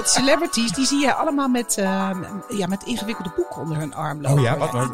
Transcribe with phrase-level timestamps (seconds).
[0.00, 2.10] Want celebrities, die zie je allemaal met, uh,
[2.48, 4.38] ja, met ingewikkelde boeken onder hun arm lopen.
[4.38, 4.70] Oh ja, wat?
[4.70, 4.88] wat?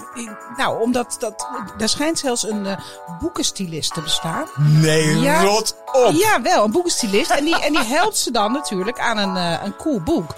[0.56, 2.76] Nou, omdat dat, daar schijnt zelfs een uh,
[3.20, 4.46] boekenstilist te bestaan.
[4.56, 5.42] Nee, Ja.
[5.42, 6.12] rot op.
[6.12, 7.30] Ja, wel, een boekenstilist.
[7.30, 10.34] En die, en die helpt ze dan natuurlijk aan een, uh, een cool boek.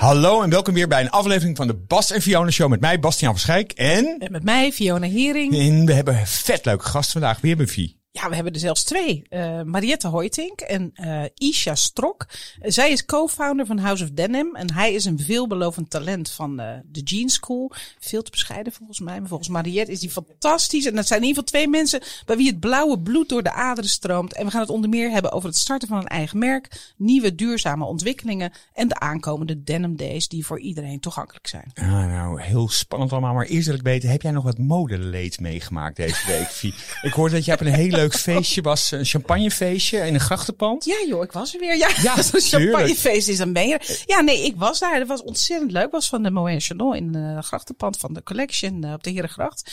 [0.00, 3.00] Hallo en welkom weer bij een aflevering van de Bas en Fiona Show met mij,
[3.00, 3.72] Bastiaan van Schijk.
[3.72, 5.58] En, En met mij, Fiona Hering.
[5.58, 7.40] en we hebben een vet leuke gast vandaag.
[7.40, 7.99] Wie hebben we, Vie?
[8.12, 9.22] Ja, we hebben er zelfs twee.
[9.30, 12.26] Uh, Mariette Hoytink en uh, Isha Strok.
[12.60, 14.56] Zij is co-founder van House of Denim.
[14.56, 17.72] En hij is een veelbelovend talent van uh, de Jean School.
[17.98, 19.18] Veel te bescheiden volgens mij.
[19.18, 20.86] Maar volgens Mariette is die fantastisch.
[20.86, 23.52] En dat zijn in ieder geval twee mensen bij wie het blauwe bloed door de
[23.52, 24.34] aderen stroomt.
[24.34, 26.92] En we gaan het onder meer hebben over het starten van een eigen merk.
[26.96, 28.52] Nieuwe duurzame ontwikkelingen.
[28.72, 31.70] En de aankomende Denim Days die voor iedereen toegankelijk zijn.
[31.74, 33.34] Ah, nou, heel spannend allemaal.
[33.34, 37.34] Maar eerst wil ik weten, heb jij nog wat modeleed meegemaakt deze week, ik hoorde
[37.34, 38.90] dat jij op een heel leuk feestje was.
[38.90, 40.84] Een champagnefeestje in een grachtenpand.
[40.84, 41.76] Ja joh, ik was er weer.
[41.76, 44.02] Ja, Ja, champagnefeest is een meer.
[44.06, 44.98] Ja, nee, ik was daar.
[44.98, 45.90] Dat was ontzettend leuk.
[45.90, 49.70] was van de Moët Chandon in de grachtenpand van de Collection uh, op de Herengracht.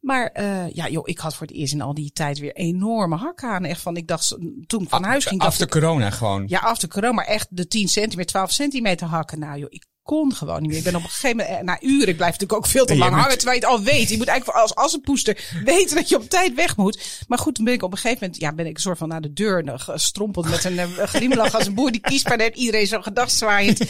[0.00, 3.16] Maar uh, ja, joh, ik had voor het eerst in al die tijd weer enorme
[3.16, 3.64] hakken aan.
[3.64, 5.40] Echt van, ik dacht, toen ik van huis ging...
[5.40, 6.44] After corona gewoon.
[6.46, 9.38] Ja, after corona, maar echt de 10 centimeter, 12 centimeter hakken.
[9.38, 10.78] Nou joh, ik kon gewoon niet meer.
[10.78, 13.10] Ik ben op een gegeven moment, na uren, ik blijf natuurlijk ook veel te lang
[13.10, 14.08] maar- hangen, terwijl je het al weet.
[14.08, 17.24] Je moet eigenlijk als assenpoester weten dat je op tijd weg moet.
[17.28, 19.08] Maar goed, toen ben ik op een gegeven moment, ja, ben ik een soort van
[19.08, 22.56] naar de deur nog gestrompeld met een eh, glimlach als een boer die kiespijn heeft.
[22.56, 23.80] Iedereen zo gedacht zwaaiend.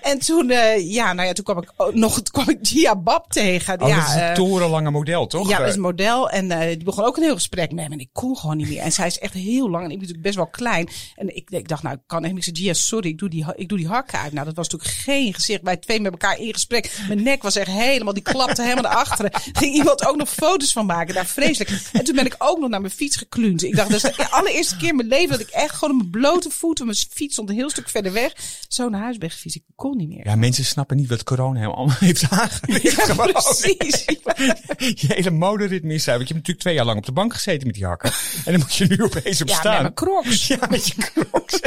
[0.00, 3.32] En toen, uh, ja, nou ja, toen kwam ik ook nog, kwam ik Gia Bab
[3.32, 3.80] tegen.
[3.82, 5.48] Oh, ja, dat is een eh, torenlange model, toch?
[5.48, 6.30] ja, dat is Eh, een model.
[6.30, 7.94] En uh, die begon ook een heel gesprek met me.
[7.94, 8.80] En ik kon gewoon niet meer.
[8.80, 9.84] En zij is echt heel lang.
[9.84, 10.88] En ik ben natuurlijk best wel klein.
[11.14, 12.46] En ik, ik dacht, nou, ik kan echt niks.
[12.46, 14.32] Ik zei, Gia, sorry, ik doe, die, ik doe die hakken uit.
[14.32, 15.62] Nou, dat was natuurlijk geen gezicht.
[15.66, 16.98] Wij twee met elkaar in gesprek.
[17.06, 19.30] Mijn nek was echt helemaal, die klapte helemaal naar achteren.
[19.52, 21.14] Ging iemand ook nog foto's van maken.
[21.14, 21.80] Nou, vreselijk.
[21.92, 23.62] En toen ben ik ook nog naar mijn fiets gekluund.
[23.62, 26.00] Ik dacht, dat is de allereerste keer in mijn leven dat ik echt gewoon op
[26.00, 28.32] mijn blote voeten, mijn fiets stond een heel stuk verder weg,
[28.68, 29.56] zo naar huis ben gefietst.
[29.56, 30.26] Ik kon niet meer.
[30.26, 33.06] Ja, mensen snappen niet wat corona hem allemaal heeft aangericht.
[33.06, 34.04] Ja, precies.
[35.00, 36.16] Je hele moderitme is uit.
[36.16, 38.10] Want je hebt natuurlijk twee jaar lang op de bank gezeten met die hakken.
[38.44, 39.72] En dan moet je nu opeens op Ja, staan.
[39.72, 40.46] met mijn crocs.
[40.46, 41.60] Ja, met je crocs.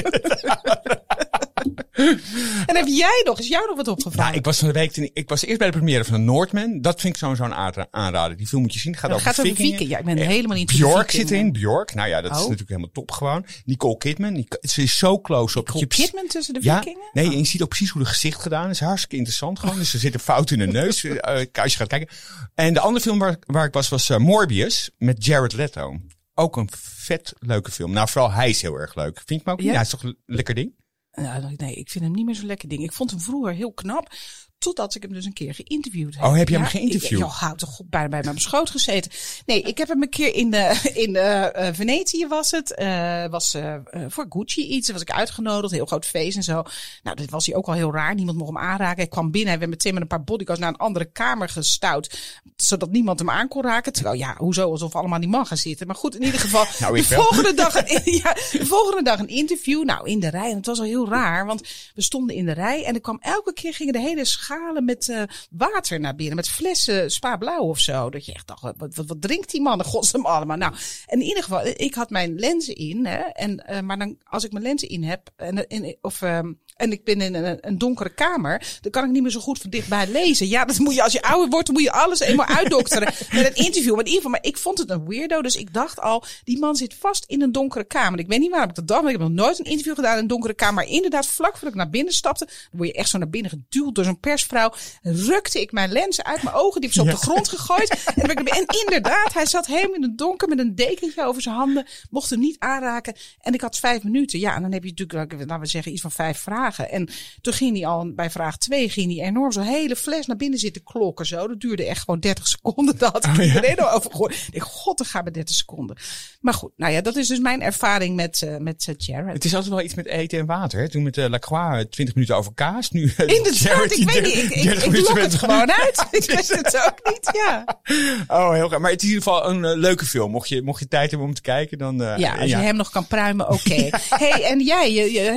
[2.66, 4.28] En heb jij nog, is jou nog wat opgevraagd?
[4.28, 6.20] Nou, ik was van de week, ten- ik was eerst bij de première van de
[6.20, 6.82] Noordman.
[6.82, 8.38] Dat vind ik zo'n zo'n aanra- aanrader.
[8.38, 8.96] Die film moet je zien.
[8.96, 9.56] Gaat over gaat over.
[9.56, 9.90] Viking.
[9.90, 11.52] Ja, ik ben Eh, helemaal niet Bjork zit erin.
[11.52, 11.94] Bjork.
[11.94, 12.44] Nou ja, dat is Oh.
[12.44, 13.46] natuurlijk helemaal top gewoon.
[13.66, 14.34] Nicole Kidman.
[14.34, 15.66] Die, ze is zo close op.
[15.68, 17.10] Nicole Kidman tussen de Ja, vikingen?
[17.14, 18.80] nee, en je ziet ook precies hoe de gezicht gedaan is.
[18.80, 19.78] Hartstikke interessant gewoon.
[19.78, 21.04] Dus er zit een fout in de neus.
[21.04, 22.16] eh, als je gaat kijken.
[22.56, 24.90] En de andere film waar, waar ik was, was eh, Morbius.
[24.98, 25.98] Met Jared Leto.
[26.34, 27.92] Ook een vet leuke film.
[27.92, 29.22] Nou, vooral hij is heel erg leuk.
[29.26, 29.60] Vind je hem ook?
[29.60, 29.66] Ja?
[29.66, 30.74] Ja, hij is toch een lekker ding?
[31.12, 32.84] Nee, ik vind hem niet meer zo'n lekker ding.
[32.84, 34.14] Ik vond hem vroeger heel knap.
[34.60, 36.24] Totdat ik hem dus een keer geïnterviewd heb.
[36.24, 37.12] Oh, heb je hem geïnterviewd?
[37.12, 39.12] Ik, joh, houd toch bijna bij mijn schoot gezeten.
[39.46, 42.76] Nee, ik heb hem een keer in, de, in eh, eh, Venetië was het.
[42.76, 44.90] eh was eh, eh, voor Gucci iets.
[44.92, 45.74] Was ik uitgenodigd.
[45.74, 46.64] Heel groot feest en zo.
[47.04, 48.16] Nou, dat was hij ook al heel raar.
[48.16, 49.04] Niemand mocht hem aanraken.
[49.04, 49.50] Ik kwam binnen.
[49.50, 52.20] Hij werd meteen met een paar bodyguards naar een andere kamer gestout.
[52.56, 53.94] Zodat niemand hem aan kon raken.
[53.94, 54.72] Terwijl, ja, hoezo?
[54.72, 55.88] Alsof allemaal die man gaan zitten.
[55.88, 56.66] Maar goed, in ieder geval.
[56.80, 59.84] Nou, de, volgende dag, een- ja, de volgende dag een interview.
[59.84, 60.50] Nou, in de rij.
[60.50, 61.46] En het was al heel raar.
[61.46, 61.62] Want
[61.96, 62.86] we stonden in de rij.
[62.86, 66.36] En er kwam elke keer gingen de hele schalen met eh, water naar binnen.
[66.36, 68.10] Met flessen spa blauw of zo.
[68.10, 69.84] Dat je echt dacht, wat, wat, wat drinkt die man?
[69.84, 70.58] Godsnaam allemaal.
[70.58, 70.74] Nou,
[71.06, 73.06] en in ieder geval, ik had mijn lenzen in.
[73.06, 75.30] Hè, en, eh, maar dan, als ik mijn lenzen in heb.
[75.36, 78.78] En, en, of, ehm, en ik ben in een, een donkere kamer.
[78.82, 80.48] Dan kan ik niet meer zo goed van dichtbij lezen.
[80.48, 83.14] Ja, dat moet je, als je ouder wordt, dan moet je alles eenmaal uitdokteren.
[83.32, 83.96] met een interview.
[83.96, 85.42] Maar in ieder geval, maar ik vond het een weirdo.
[85.42, 88.20] Dus ik dacht al, die man zit vast in een donkere kamer.
[88.20, 89.02] Ik weet niet waarom ik dat dacht.
[89.02, 90.74] Maar ik heb nog nooit een interview gedaan in een donkere kamer.
[90.74, 92.46] Maar inderdaad, vlak voordat ik naar binnen stapte.
[92.46, 94.74] Dan word je echt zo naar binnen geduwd door zo'n persvrouw.
[95.02, 96.82] Rukte ik mijn lenzen uit mijn ogen.
[96.82, 98.04] Die heb ik zo op de grond gegooid.
[98.16, 101.56] En, ik en inderdaad, hij zat helemaal in het donker met een dekentje over zijn
[101.56, 101.88] handen.
[102.10, 103.16] Mocht hem niet aanraken.
[103.42, 104.40] En ik had vijf minuten.
[104.40, 106.69] Ja, en dan heb je natuurlijk, laten we zeggen, iets van vijf vragen.
[106.78, 107.10] En
[107.42, 110.60] toen ging hij al bij vraag twee, ging hij enorm zo'n hele fles naar binnen
[110.60, 111.48] zitten klokken zo.
[111.48, 112.98] Dat duurde echt gewoon 30 seconden.
[112.98, 113.74] Dat had ik Oh, ja.
[113.76, 114.34] al over gehoord.
[114.52, 115.98] Ik dacht, god, dat gaat bij 30 seconden.
[116.42, 119.34] Maar goed, nou ja, dat is dus mijn ervaring met, eh met eh, Jared.
[119.34, 120.80] Het is altijd wel iets met eten en water.
[120.80, 120.90] Hè?
[120.90, 122.92] Toen met uh, Lacroix eh, 20 minuten over kaas.
[122.92, 124.34] Nu eh, Inderdaad, ik weet niet.
[124.36, 126.06] 30 Ik, ik, 30 ik minuten lok met- het gewoon uit.
[126.20, 127.80] Ik wist het ook niet, ja.
[128.28, 128.80] Oh, heel graag.
[128.80, 130.32] Maar het is in ieder geval een eh, leuke film.
[130.32, 132.04] Mocht je, mocht je tijd hebben om te kijken, dan...
[132.04, 133.90] eh, Ja, als je hem nog kan pruimen, oké.
[134.10, 134.92] hey, en jij,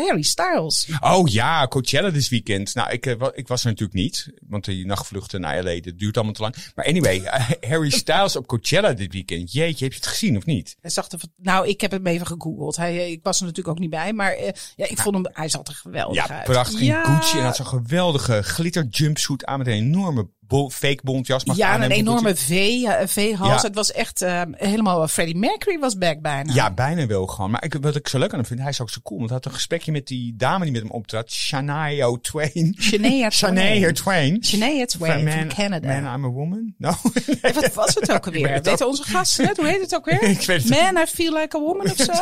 [0.06, 0.88] Harry Styles.
[1.00, 2.74] Oh ja, Coachella dit weekend.
[2.74, 4.28] Nou, ik, eh, ik was er natuurlijk niet.
[4.48, 6.54] Want die nachtvluchten naar LA, dat duurt allemaal te lang.
[6.74, 9.52] Maar anyway, eh, Harry Styles op Coachella dit weekend.
[9.52, 10.76] Jeetje, heb je het gezien of niet?
[10.80, 12.76] Hij zag er, nou, ik heb hem even gegoogeld.
[12.76, 14.36] Hij, eh, ik was er natuurlijk ook niet bij, maar
[14.76, 16.44] ja, ik vond hem, hij zat er geweldig Ja, uit.
[16.44, 17.04] prachtig in Ja.
[17.04, 17.38] Gucci.
[17.38, 21.68] En had zo'n geweldige glitter jumpsuit aan met een enorme bo- fake bontjas mag Ja,
[21.68, 21.96] en een aannemen.
[22.12, 23.62] enorme V, eh, V-hals.
[23.62, 23.66] Ja.
[23.68, 25.08] Het was echt eh, helemaal...
[25.08, 26.54] Freddie Mercury was back bijna.
[26.54, 27.50] Ja, bijna wel gewoon.
[27.50, 29.18] Maar ik, wat ik zo leuk aan hem vind, hij is ook zo cool.
[29.18, 31.30] Want hij had een gesprekje met die dame die met hem optrad.
[31.32, 32.76] Shania Twain.
[32.80, 33.94] Shania Shania Twain.
[33.94, 34.44] Twain.
[34.44, 36.00] Shania Twain Van van Canada.
[36.00, 36.74] Man, I'm a woman?
[36.78, 36.90] No.
[37.54, 38.52] Wat was het ook weet alweer?
[38.52, 39.56] het Weten onze gasten het?
[39.56, 40.22] Hoe heet het ook weer?
[40.22, 42.12] Ik weet het Man, I feel like a woman of zo?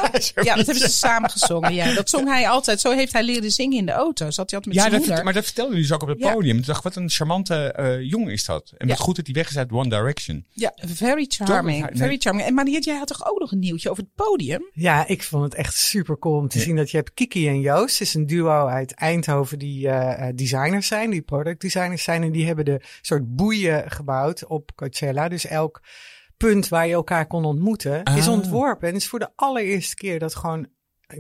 [0.42, 1.74] Ja, dat hebben ze samen gezongen.
[1.74, 2.80] Ja, dat zong hij altijd.
[2.80, 4.30] Zo heeft hij leren zingen in de auto.
[4.30, 5.24] Zat hij altijd met ja, zijn dat, moeder.
[5.24, 6.32] maar dat vertelde hij dus ook op het Ja.
[6.32, 6.58] podium.
[6.58, 8.72] Ik dacht, wat een charmante eh, jongen is dat.
[8.76, 8.94] En Ja.
[8.94, 10.46] goed dat hij weg is uit One Direction.
[10.50, 11.80] Ja, very charming.
[11.80, 11.90] Toch?
[11.90, 11.98] Nee.
[11.98, 12.46] Very charming.
[12.48, 14.68] En Mariette, jij had toch ook nog een nieuwtje over het podium?
[14.72, 17.60] Ja, ik vond het echt super cool om te zien dat je hebt Kiki en
[17.60, 17.98] Joost.
[17.98, 22.22] Het is een duo uit Eindhoven die eh, eh, designers zijn, die product designers zijn.
[22.22, 25.28] En die hebben de soort boeien gebouwd op Coachella.
[25.28, 25.82] Dus elk
[26.36, 28.32] punt waar je elkaar kon ontmoeten is Ah.
[28.32, 28.88] ontworpen.
[28.88, 30.66] En het is voor de allereerste keer dat gewoon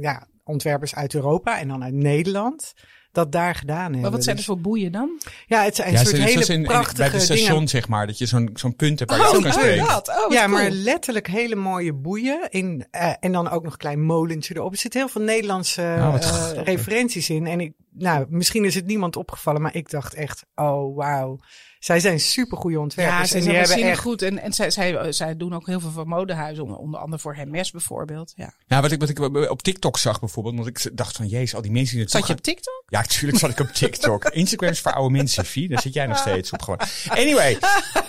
[0.00, 2.72] ja, ontwerpers uit Europa en dan uit Nederland
[3.12, 4.00] dat daar gedaan hebben.
[4.00, 5.20] Maar wat zijn er Dus- voor boeien dan?
[5.46, 7.68] Ja, het zijn een Ja, soort hele in- prachtige bij het station, dingen.
[7.68, 8.06] zeg maar.
[8.06, 9.86] Dat je zo'n zo'n punt hebt waar je kan oh, spreken.
[9.86, 10.08] dat.
[10.08, 12.48] Oh, wat Ja, maar letterlijk hele mooie boeien.
[12.50, 14.72] In, eh, en dan ook nog een klein molentje erop.
[14.72, 16.24] Er zitten heel veel Nederlandse Oh, wat
[16.54, 17.46] eh, referenties in.
[17.46, 21.38] En ik, nou, misschien is het niemand opgevallen, maar ik dacht echt, oh wauw.
[21.80, 23.18] Zij zijn super goede ontwerpers.
[23.18, 24.00] Ja, ze zijn waanzinnig echt.
[24.00, 24.22] goed.
[24.22, 26.64] En, en zij, zij, zij doen ook heel veel voor modehuizen.
[26.64, 28.32] Onder, onder andere voor Hermes bijvoorbeeld.
[28.36, 28.54] Ja.
[28.66, 30.54] Nou, wat ik, wat ik op TikTok zag bijvoorbeeld.
[30.56, 32.82] Want ik dacht van, jezus, al die mensen die het Zat je op TikTok?
[32.86, 34.24] Ja, tuurlijk zat ik op TikTok.
[34.24, 35.68] Instagram is voor oude mensen, Vie.
[35.68, 36.80] Daar zit jij nog steeds op gewoon.
[37.08, 37.58] Anyway.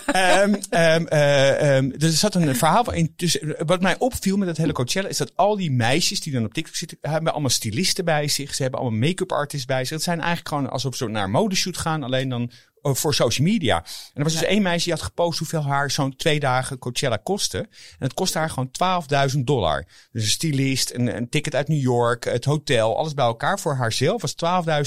[0.05, 3.13] ehm, ehm, eh, ehm, er zat een verhaal in.
[3.15, 6.45] Dus wat mij opviel met het hele Coachella is dat al die meisjes die dan
[6.45, 8.55] op TikTok zitten, hebben allemaal stylisten bij zich.
[8.55, 12.03] Ze hebben allemaal make-up artists Het zijn eigenlijk gewoon alsof ze naar een modeshoot gaan,
[12.03, 12.51] alleen dan
[12.81, 13.77] voor social media.
[13.77, 13.83] En
[14.13, 17.57] er was dus één meisje die had gepost hoeveel haar zo'n twee dagen Coachella kostte.
[17.57, 17.67] En
[17.99, 18.69] het kostte haar gewoon
[19.33, 19.85] 12.000 dollar.
[20.11, 23.59] Dus een stylist, een, een ticket uit New York, het hotel, alles bij elkaar.
[23.59, 24.35] Voor haarzelf was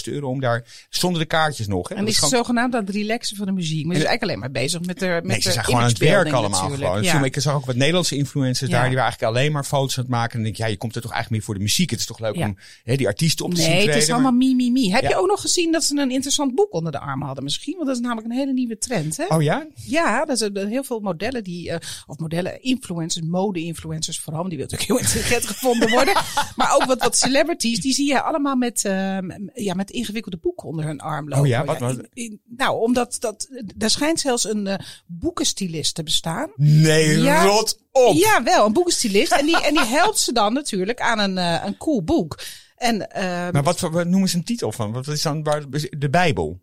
[0.09, 1.89] 12.000 euro om daar, zonder de kaartjes nog.
[1.89, 1.95] Hè.
[1.95, 3.85] En Dat is gewoon- zogenaamd aan het relaxen van de muziek.
[3.87, 5.87] Maar ze is eigenlijk alleen maar bezig met de met Nee, ze zijn gewoon aan
[5.89, 6.83] het werk allemaal natuurlijk.
[6.83, 7.03] gewoon.
[7.03, 7.23] Ja.
[7.25, 8.77] Ik zag ook wat Nederlandse influencers Ja.
[8.77, 10.31] daar, die waren eigenlijk alleen maar foto's aan het maken.
[10.31, 11.91] En dan denk ik, ja, je komt er toch eigenlijk meer voor de muziek.
[11.91, 12.47] Het is toch leuk Ja.
[12.47, 14.91] om hè, die artiesten op te zien Nee, het is maar- allemaal mi, mi, mi.
[14.93, 17.77] Heb je ook nog gezien dat ze een interessant boek onder de arm hadden misschien?
[17.85, 19.25] Want dat is namelijk een hele nieuwe trend, hè?
[19.27, 19.67] Oh ja?
[19.75, 21.77] Ja, dat zijn heel veel modellen die, eh,
[22.07, 26.15] of modellen, influencers, mode-influencers vooral, die wil natuurlijk heel intelligent gevonden worden.
[26.57, 29.19] maar ook wat, wat celebrities, die zie je allemaal met, eh,
[29.55, 31.43] ja, met ingewikkelde boeken onder hun arm lopen.
[31.43, 31.97] Oh ja, wat- wat?
[31.99, 33.49] in- in- nou, omdat dat,
[33.79, 36.51] er schijnt zelfs een eh boekenstilist te bestaan.
[36.57, 37.45] Nee, Ja.
[37.45, 38.15] rot op.
[38.15, 39.33] Ja, wel, een boekenstilist.
[39.33, 41.37] en, die, en die helpt ze dan natuurlijk aan een,
[41.67, 42.39] een cool boek.
[42.77, 43.23] En, eh,
[43.53, 44.93] Maar wat, wat noemen ze een titel van?
[44.93, 45.63] Wat is dan waar,
[45.99, 46.63] de Bijbel?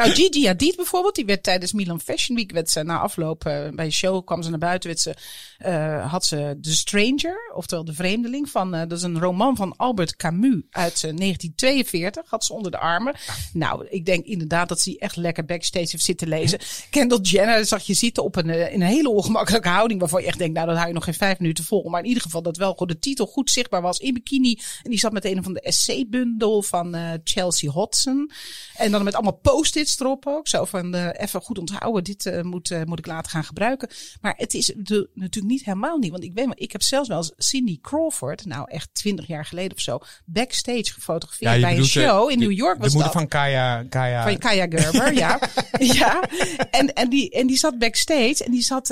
[0.00, 3.68] Nou, Gigi Hadid bijvoorbeeld, die werd tijdens Milan Fashion Week, werd ze na afloop eh,
[3.68, 5.14] bij een show, kwam ze naar buiten, ze,
[5.58, 9.76] eh, had ze The Stranger, oftewel De Vreemdeling, van, eh, dat is een roman van
[9.76, 13.14] Albert Camus uit eh, 1942, had ze onder de armen.
[13.52, 16.58] Nou, ik denk inderdaad dat ze echt lekker backstage heeft zitten lezen.
[16.90, 20.38] Kendall Jenner zag je zitten op een, in een hele ongemakkelijke houding, waarvan je echt
[20.38, 21.88] denkt, nou, dat hou je nog geen vijf minuten vol.
[21.88, 24.58] Maar in ieder geval dat wel de titel goed zichtbaar was in bikini.
[24.82, 28.30] En die zat met een van de essay-bundel van Chelsea Hodson.
[28.74, 30.48] En dan met allemaal post-its erop ook.
[30.48, 33.88] Zo van eh, even goed onthouden, dit eh, moet, eh, moet ik later gaan gebruiken.
[34.20, 36.10] Maar het is de, natuurlijk niet helemaal niet.
[36.10, 39.44] Want ik weet wel, ik heb zelfs wel eens Cindy Crawford, nou echt twintig jaar
[39.44, 42.76] geleden of zo, backstage gefotografeerd bij een de- show in de- New York.
[42.76, 43.20] De Was moeder dat.
[43.20, 43.82] van Kaya.
[43.88, 45.38] Kaya Van Kaya Gerber, ja.
[45.78, 46.22] ja.
[46.70, 48.88] En, en, die, en die zat backstage en die zat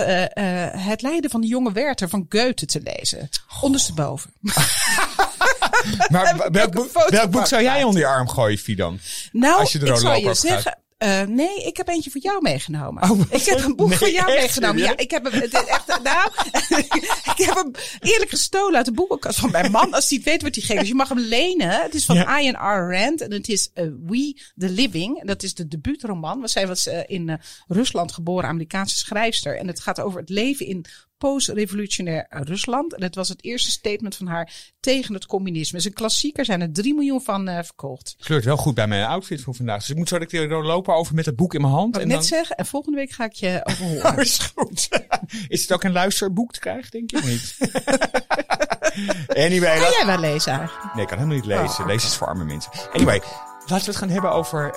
[0.77, 3.29] het lijden van de jonge Werther van Goethe te lezen.
[3.61, 4.31] Ondersteboven.
[6.13, 8.99] maar welk, boek- welk zou jij onder je arm gooien, Fidan?
[9.33, 10.79] Nou, Als je de ik loper je zeggen.
[10.99, 13.11] Eh, nee, ik heb eentje voor jou meegenomen.
[13.11, 14.83] Oh, ik heb een boek nee, voor jou echt meegenomen.
[14.83, 16.03] Ja, ik heb hem het is echt.
[16.03, 16.31] Nou,
[17.37, 19.95] ik heb hem eerlijk gestolen uit de boekenkast van mijn man.
[19.95, 20.79] Als hij het weet, wordt hij gek.
[20.79, 21.83] Dus je mag hem lenen.
[21.83, 22.41] Het is van Ja.
[22.41, 22.93] Ian R.
[22.95, 25.21] Rand en het is eh, We the Living.
[25.21, 26.49] En dat is de debuutroman.
[26.49, 27.37] Zij was eh, in eh,
[27.67, 29.57] Rusland geboren Amerikaanse schrijfster.
[29.57, 30.85] En het gaat over het leven in
[31.19, 32.95] post-revolutionair Rusland.
[32.95, 35.77] En het was het eerste statement van haar tegen het communisme.
[35.77, 38.17] Het is een klassieker, zijn er 3 miljoen van eh, verkocht.
[38.21, 39.79] Kleurt wel goed bij mijn outfit voor vandaag.
[39.79, 41.95] Dus ik moet zo dat ik lopen over met het boek in mijn hand.
[41.95, 42.19] Wat en ik dan...
[42.21, 42.57] net zeggen.
[42.57, 44.13] En volgende week ga ik je overhoren.
[44.13, 44.89] Oh, is goed.
[45.49, 47.17] Is het ook een luisterboek te krijgen, denk je?
[47.17, 47.57] Of niet?
[49.45, 49.73] anyway.
[49.73, 50.95] Kan laat- jij wel lezen eigenlijk?
[50.95, 51.81] Nee, ik kan helemaal niet lezen.
[51.81, 51.87] Oh.
[51.87, 52.73] Lezen is voor arme mensen.
[52.93, 53.21] Anyway,
[53.67, 54.75] laten we het gaan hebben over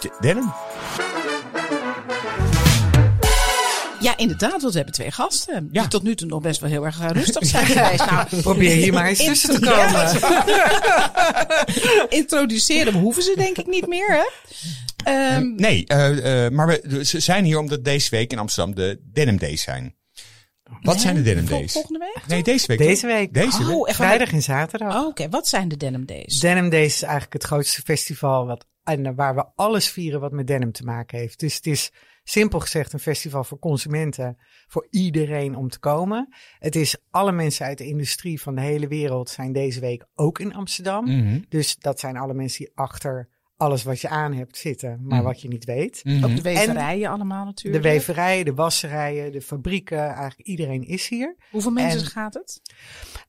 [0.00, 0.52] de- denim.
[4.04, 5.68] Ja, inderdaad, want we hebben twee gasten.
[5.72, 5.80] Ja.
[5.80, 8.10] Die tot nu toe nog best wel heel erg rustig zijn geweest.
[8.10, 10.12] Nou, Probeer hier maar eens tussen te komen.
[12.20, 14.24] introduceren hoeven ze denk ik niet meer, hè?
[15.04, 19.00] Ehm, Nee, eh, eh, maar we ze zijn hier omdat deze week in Amsterdam de
[19.12, 19.94] Denim Days zijn.
[20.80, 21.72] Wat zijn de Denim Days?
[21.72, 22.26] volgende week?
[22.26, 22.78] Nee, deze week.
[22.78, 23.34] Deze week.
[23.34, 23.76] Deze week.
[23.76, 24.94] Oh, echt Vrijdag en zaterdag.
[24.94, 26.40] Oh, Oké, wat zijn de Denim Days?
[26.40, 30.32] Denim Days is eigenlijk het grootste festival wat en eh, waar we alles vieren wat
[30.32, 31.40] met denim te maken heeft.
[31.40, 31.92] Dus het is
[32.24, 36.34] simpel gezegd een festival voor consumenten, voor iedereen om te komen.
[36.58, 40.38] Het is alle mensen uit de industrie van de hele wereld zijn deze week ook
[40.38, 41.04] in Amsterdam.
[41.04, 41.40] Mhm.
[41.48, 43.28] Dus dat zijn alle mensen die achter
[43.64, 45.26] alles wat je aan hebt zitten, maar Mhm.
[45.26, 46.00] wat je niet weet.
[46.04, 46.24] Mhm.
[46.24, 47.84] Ook de weverijen allemaal De natuurlijk.
[47.84, 51.36] weverijen, de wasserijen, de fabrieken, eigenlijk iedereen is hier.
[51.50, 52.60] Hoeveel mensen En- gaat het?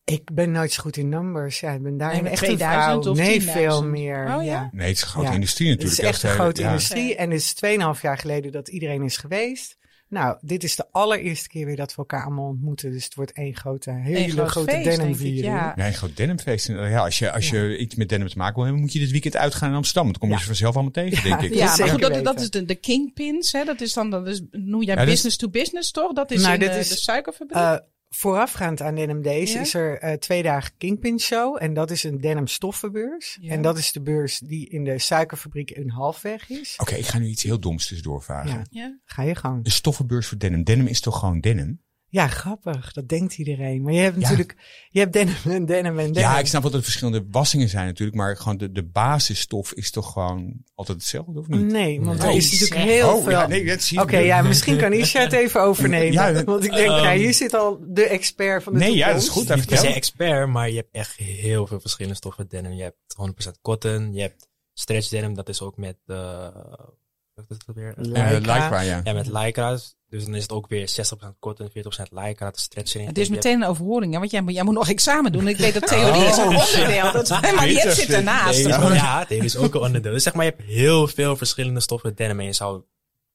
[0.05, 1.59] Ik ben nooit zo goed in numbers.
[1.59, 3.11] Ja, ik ben daar Nee, echt 2000 een vrouw.
[3.11, 3.51] of nee, 10.000?
[3.51, 4.35] veel meer.
[4.35, 4.69] Oh, ja?
[4.71, 5.33] Nee, het is een grote Ja.
[5.33, 6.07] industrie Het natuurlijk.
[6.09, 6.67] is echt een grote ja.
[6.67, 7.15] industrie.
[7.15, 9.77] En het is 2,5 jaar geleden dat iedereen is geweest.
[10.09, 12.91] Nou, dit is de allereerste keer weer dat we elkaar allemaal ontmoeten.
[12.91, 15.45] Dus het wordt één grote, hele Een groot grote feest, denk ik, denimviering.
[15.45, 15.73] ja.
[15.75, 16.67] Nee, een groot denimfeest.
[16.67, 19.11] Ja, als je, als je iets met denim te maken wil hebben, moet je dit
[19.11, 20.11] weekend uitgaan in Amsterdam.
[20.11, 20.39] Dan kom je Ja.
[20.41, 21.57] ze vanzelf allemaal tegen, Ja, denk ik.
[21.57, 23.51] Ja, Ja, maar goed, dat, dat is de, de kingpins.
[23.51, 23.63] Hè?
[23.63, 26.13] Dat is dan, dat is, noem jij Ja, dat is- business to business, toch?
[26.13, 27.57] Dat is Nou, in dit de, is, de suikerfabriek.
[27.57, 27.75] Eh,
[28.09, 29.61] voorafgaand aan Denim Days Ja?
[29.61, 31.57] is er eh, twee dagen Kingpin Show.
[31.59, 33.37] En dat is een denim stoffenbeurs.
[33.41, 33.51] Ja.
[33.51, 36.75] En dat is de beurs die in de suikerfabriek in Halfweg is.
[36.77, 38.49] Oké, ik ga nu iets heel doms tussendoor vragen.
[38.49, 38.99] Ja, ja.
[39.05, 39.63] ga je gang.
[39.63, 40.63] De stoffenbeurs voor denim.
[40.63, 41.83] Denim is toch gewoon denim?
[42.15, 42.91] Ja, grappig.
[42.93, 43.81] Dat denkt iedereen.
[43.81, 44.21] Maar je hebt Ja.
[44.21, 44.55] natuurlijk,
[44.89, 46.13] je hebt denim en denim en denim.
[46.29, 48.17] Ja, ik snap wel dat er verschillende wassingen zijn natuurlijk.
[48.17, 51.65] Maar gewoon de, de basisstof is toch gewoon altijd hetzelfde, of niet?
[51.65, 52.27] Nee, want Nee.
[52.29, 52.89] er is natuurlijk Zeg.
[52.89, 53.31] heel oh, veel...
[53.31, 56.11] ja, nee, dat zie Oké, ja, misschien kan Isha het even overnemen.
[56.11, 59.13] Ja, dat- want ik denk, ja, hier zit al de expert van de Nee, ja,
[59.13, 59.49] dat is goed.
[59.49, 62.71] Even Je bent expert, maar je hebt echt heel veel verschillende stoffen denim.
[62.71, 63.15] Je hebt
[63.47, 66.47] 100% cotton, je hebt stretch denim, dat is ook met, eh
[67.35, 67.93] wat is het weer?
[67.97, 68.25] Lycra.
[68.31, 69.01] Eh, Lycra, ja.
[69.03, 69.77] Ja, met lycra.
[70.09, 71.71] Dus dan is het ook weer 60% cotton, 40%
[72.09, 73.07] lycra, de stretch erin.
[73.07, 74.19] Het is meteen een overhoring, hè?
[74.19, 75.47] want jij, moet- jij moet nog examen doen.
[75.47, 76.49] Ik weet dat theorie is een Oh.
[76.73, 77.11] onderdeel.
[77.11, 78.59] Dat, maar die zit ernaast.
[78.65, 79.25] Ja, Ja.
[79.25, 80.11] dit is ook een onderdeel.
[80.11, 82.39] Dus zeg maar, je hebt heel veel verschillende stoffen denim.
[82.39, 82.81] En je zou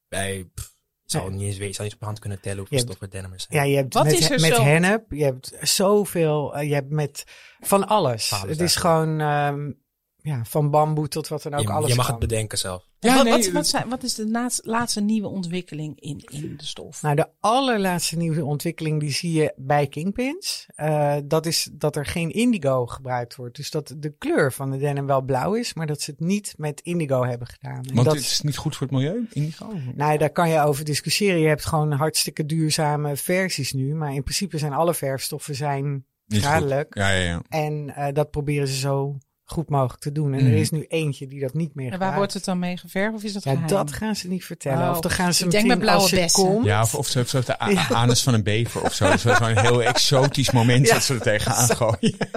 [0.09, 0.73] bij, pff,
[1.05, 3.41] zou niet eens weten, je zou niet op hand kunnen tellen hoeveel stoffen denim er
[3.41, 3.65] zijn.
[3.65, 6.75] Ja, je hebt Wat met, is er met zo- hennep, je hebt zoveel, eh, je
[6.75, 7.25] hebt met
[7.61, 8.33] van alles.
[8.33, 8.81] Alles het is eigenlijk.
[8.81, 9.71] gewoon, ehm,
[10.23, 12.15] ja, van bamboe tot wat dan ook je, alles je mag kan.
[12.15, 12.89] het bedenken zelf.
[12.99, 16.65] Ja, wat, nee, wat, zijn, wat is de naast- laatste nieuwe ontwikkeling in, in de
[16.65, 17.03] stof?
[17.03, 20.67] Nou, de allerlaatste nieuwe ontwikkeling die zie je bij Kingpins.
[20.75, 23.57] Eh, dat is dat er geen indigo gebruikt wordt.
[23.57, 26.55] Dus dat de kleur van de denim wel blauw is, maar dat ze het niet
[26.57, 27.85] met indigo hebben gedaan.
[27.85, 29.73] En Want dat, het is niet goed voor het milieu, indigo?
[29.95, 31.41] Nou, daar kan je over discussiëren.
[31.41, 33.95] Je hebt gewoon hartstikke duurzame versies nu.
[33.95, 36.95] Maar in principe zijn alle verfstoffen zijn schadelijk.
[36.95, 37.43] Ja, ja, ja.
[37.49, 39.19] En eh, dat proberen ze zo
[39.51, 40.33] goed mogelijk te doen.
[40.35, 40.53] En Mhm.
[40.53, 42.17] er is nu eentje die dat niet meer En waar gebruikt.
[42.17, 43.69] wordt het dan mee geverfd of is dat Ja, geheim?
[43.69, 44.85] dat gaan ze niet vertellen.
[44.85, 46.45] Oh, Of dan gaan ze ik denk meteen met blauwe als bessen.
[46.45, 46.65] komt.
[46.65, 47.89] Ja, of, of zo, zo de Ja.
[47.89, 49.05] anus van een bever of zo.
[49.05, 50.95] Dat is zo'n heel exotisch moment Ja.
[50.95, 52.17] dat ze er tegenaan gooien.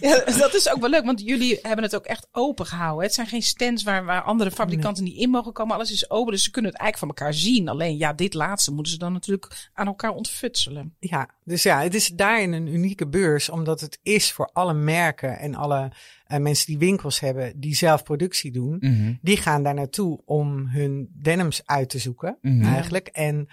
[0.00, 3.04] Ja, dat is ook wel leuk, want jullie hebben het ook echt open gehouden.
[3.04, 5.74] Het zijn geen stands waar, waar andere fabrikanten niet in mogen komen.
[5.74, 7.68] Alles is open, dus ze kunnen het eigenlijk van elkaar zien.
[7.68, 10.94] Alleen ja, dit laatste moeten ze dan natuurlijk aan elkaar ontfutselen.
[10.98, 15.29] Ja, dus ja, het is daarin een unieke beurs, omdat het is voor alle merken
[15.38, 15.92] en alle
[16.26, 18.76] eh, mensen die winkels hebben die zelf productie doen.
[18.80, 19.14] Mhm.
[19.22, 22.64] Die gaan daar naartoe om hun denims uit te zoeken, Mhm.
[22.74, 23.06] eigenlijk.
[23.06, 23.48] En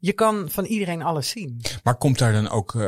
[0.00, 1.60] je kan van iedereen alles zien.
[1.82, 2.80] Maar komt daar dan ook eh,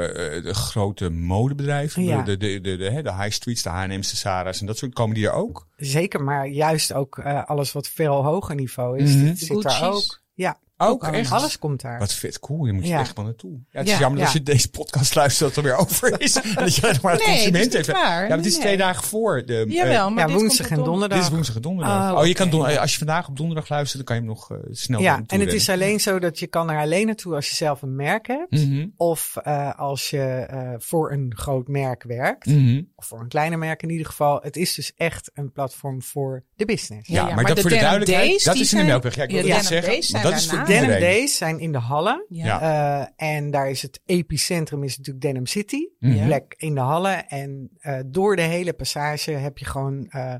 [0.42, 2.22] de grote modebedrijven, Ja.
[2.22, 4.92] de, de, de, de, hè, de high streets, de H&M's, de Sarah's en dat soort,
[4.92, 5.68] komen die er ook?
[5.76, 9.26] Zeker, maar juist ook eh, alles wat veel hoger niveau is, Mhm.
[9.26, 10.22] dat zit daar ook.
[10.34, 11.30] Ja, Ook, echt?
[11.32, 11.98] alles komt daar.
[11.98, 13.00] Wat vet cool, je moet je Ja.
[13.00, 13.50] echt wel naartoe.
[13.50, 16.20] Ja, het is Ja, jammer dat je deze podcast luistert dat het er weer over
[16.22, 16.34] is.
[16.40, 17.86] en dat je alleen maar het Nee, dat is consument heeft.
[17.86, 17.92] Ja,
[18.28, 18.60] maar het is Nee.
[18.60, 19.64] twee dagen voor de...
[19.68, 21.18] eh, Jawel, maar ja, dit woensdag komt en donderdag.
[21.18, 22.12] dit is woensdag en donderdag.
[22.12, 24.30] Oh, Oh, je kan don- als je vandaag op donderdag luistert, dan kan je hem
[24.30, 27.34] nog eh, snel Ja, en het is alleen zo dat je kan er alleen naartoe
[27.34, 28.50] als je zelf een merk hebt.
[28.50, 32.46] Mhm, Of eh, als je eh, voor een groot merk werkt.
[32.46, 32.82] mhm.
[32.96, 34.38] Of voor een kleiner merk in ieder geval.
[34.42, 37.08] Het is dus echt een platform voor de business.
[37.08, 39.14] Ja, Ja, maar, maar dat de voor de duidelijkheid, dat is in de Melkweg.
[39.14, 40.64] Ja, ik Ja, wil Denim zeggen, dat is voor.
[40.70, 41.00] Denim.
[41.00, 42.26] Days zijn in de Hallen.
[42.28, 42.60] Ja.
[42.60, 45.88] Eh, en daar is het epicentrum is natuurlijk Denim City.
[45.98, 47.28] Die plek in de Hallen.
[47.28, 50.34] En eh, door de hele passage heb je gewoon eh,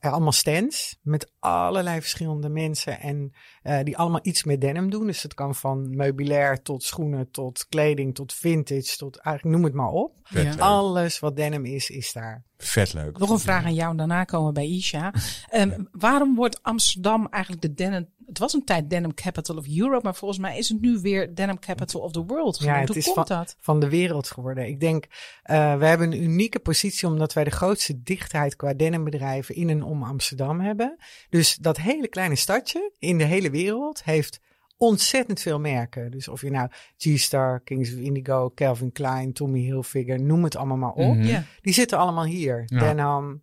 [0.00, 0.98] allemaal stands.
[1.02, 3.00] Met allerlei verschillende mensen.
[3.00, 5.06] En eh, die allemaal iets met denim doen.
[5.06, 8.96] Dus het kan van meubilair tot schoenen, tot kleding, tot vintage.
[8.96, 10.12] Tot eigenlijk noem het maar op.
[10.28, 10.54] Ja.
[10.54, 12.44] Alles wat denim is, is daar.
[12.56, 13.18] Vet leuk.
[13.18, 15.14] Nog een vraag aan jou en daarna komen we bij Isha.
[15.48, 18.08] Ehm, waarom wordt Amsterdam eigenlijk de denim...
[18.26, 21.34] Het was een tijd Denim Capital of Europe, maar volgens mij is het nu weer
[21.34, 23.56] Denim Capital of the World Ja, het Hoe is komt van- dat?
[23.60, 24.66] van de wereld geworden.
[24.66, 25.04] Ik denk,
[25.42, 29.82] eh we hebben een unieke positie omdat wij de grootste dichtheid qua denimbedrijven in en
[29.82, 30.96] om Amsterdam hebben.
[31.30, 34.40] Dus dat hele kleine stadje in de hele wereld heeft
[34.76, 36.10] ontzettend veel merken.
[36.10, 40.76] Dus of je nou G-Star, Kings of Indigo, Calvin Klein, Tommy Hilfiger, noem het allemaal
[40.76, 41.16] maar op.
[41.16, 41.40] Mhm.
[41.60, 42.62] Die zitten allemaal hier.
[42.66, 42.78] Ja.
[42.78, 43.42] Denham.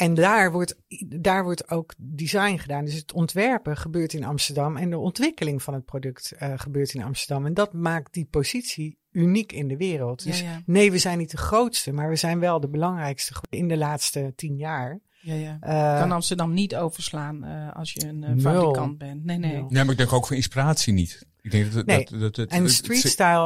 [0.00, 0.76] En daar wordt,
[1.06, 2.84] daar wordt ook design gedaan.
[2.84, 7.02] Dus het ontwerpen gebeurt in Amsterdam en de ontwikkeling van het product eh, gebeurt in
[7.02, 7.46] Amsterdam.
[7.46, 10.24] En dat maakt die positie uniek in de wereld.
[10.24, 10.62] Dus ja.
[10.66, 14.32] nee, we zijn niet de grootste, maar we zijn wel de belangrijkste in de laatste
[14.36, 15.00] tien jaar.
[15.20, 15.56] Ja, ja.
[15.60, 19.24] Eh, kan Amsterdam niet overslaan eh, als je een fabrikant bent.
[19.24, 19.52] Nee, nee.
[19.52, 21.26] Nee, maar ik denk ook voor inspiratie niet.
[21.42, 22.08] Ik denk dat, Nee.
[22.18, 22.66] dat, en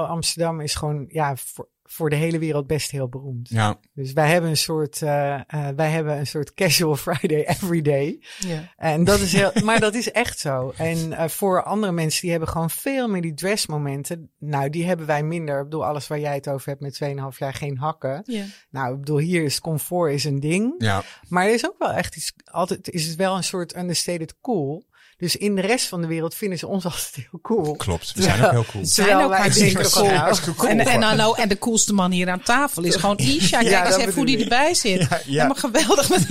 [0.08, 3.48] Amsterdam is gewoon ja, voor, voor de hele wereld best heel beroemd.
[3.48, 7.82] Ja, Dus wij hebben een soort, eh, eh, wij hebben een soort casual Friday every
[7.82, 8.22] day.
[8.38, 8.72] Ja.
[8.76, 10.72] En dat is heel, maar dat is echt zo.
[10.76, 14.30] En eh, voor andere mensen, die hebben gewoon veel meer die dressmomenten.
[14.38, 15.58] Nou, die hebben wij minder.
[15.58, 17.00] Ik bedoel, alles waar jij het over hebt met
[17.32, 18.22] 2,5 jaar geen hakken.
[18.24, 18.44] Ja.
[18.70, 20.74] Nou, ik bedoel, hier is comfort is een ding.
[20.78, 21.02] ja.
[21.28, 24.84] Maar er is ook wel echt iets, altijd is het wel een soort understated cool.
[25.16, 27.76] Dus in de rest van de wereld vinden ze ons altijd heel cool.
[27.76, 28.12] klopt.
[28.14, 28.84] We zijn ook heel cool.
[28.84, 30.06] zijn Terwijl ook hartstikke cool.
[30.06, 30.78] nou.
[30.78, 33.58] En, en, hallo, en de coolste man hier aan tafel is gewoon Isha.
[33.58, 35.00] Kijk Ja, eens even hoe die erbij zit.
[35.00, 35.20] Ja, ja.
[35.24, 36.08] Helemaal geweldig.
[36.08, 36.26] Met,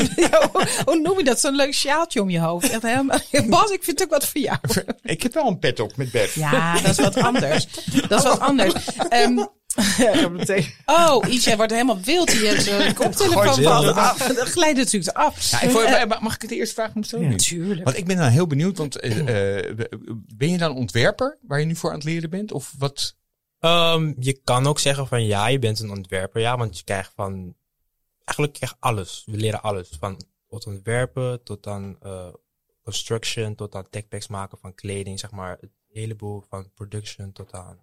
[0.52, 1.40] hoe, hoe noem je dat?
[1.40, 2.70] Zo'n leuk sjaaltje om je hoofd.
[2.70, 4.58] Echt helemaal, Bas, ik vind het ook wat voor jou.
[5.02, 6.34] Ik heb wel een pet op met Bert.
[6.34, 7.68] Ja, dat is wat anders.
[8.08, 8.74] Dat is wat anders.
[9.10, 9.46] Ehm,
[9.98, 10.66] Ja, meteen.
[10.86, 12.32] oh, Isha wordt helemaal wild.
[12.32, 14.18] Die heeft zijn koptelefoon af.
[14.18, 15.52] Dat glijdt natuurlijk af.
[15.52, 17.30] Ja, ik vond- maar mag ik het eerst vragen om zo Ja?
[17.30, 17.84] Natuurlijk.
[17.84, 19.74] Want ik ben dan heel benieuwd, want eh, eh,
[20.36, 22.52] ben je dan ontwerper waar je nu voor aan het leren bent?
[22.52, 23.16] Of wat?
[23.60, 27.12] Ehm, je kan ook zeggen van ja, je bent een ontwerper, ja, want je krijgt
[27.16, 27.56] van
[28.26, 29.24] eigenlijk krijg alles.
[29.26, 32.28] We leren alles, van tot ontwerpen tot aan eh,
[32.84, 37.80] construction, tot aan techpacks maken van kleding, zeg maar, het heleboel van production tot aan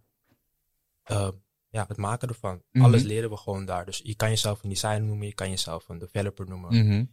[1.04, 1.30] ehm,
[1.70, 2.62] ja, het maken ervan.
[2.72, 2.84] Mhm.
[2.84, 3.84] Alles leren we gewoon daar.
[3.84, 6.86] Dus je kan jezelf een designer noemen, je kan jezelf een developer noemen.
[6.86, 7.04] Mhm.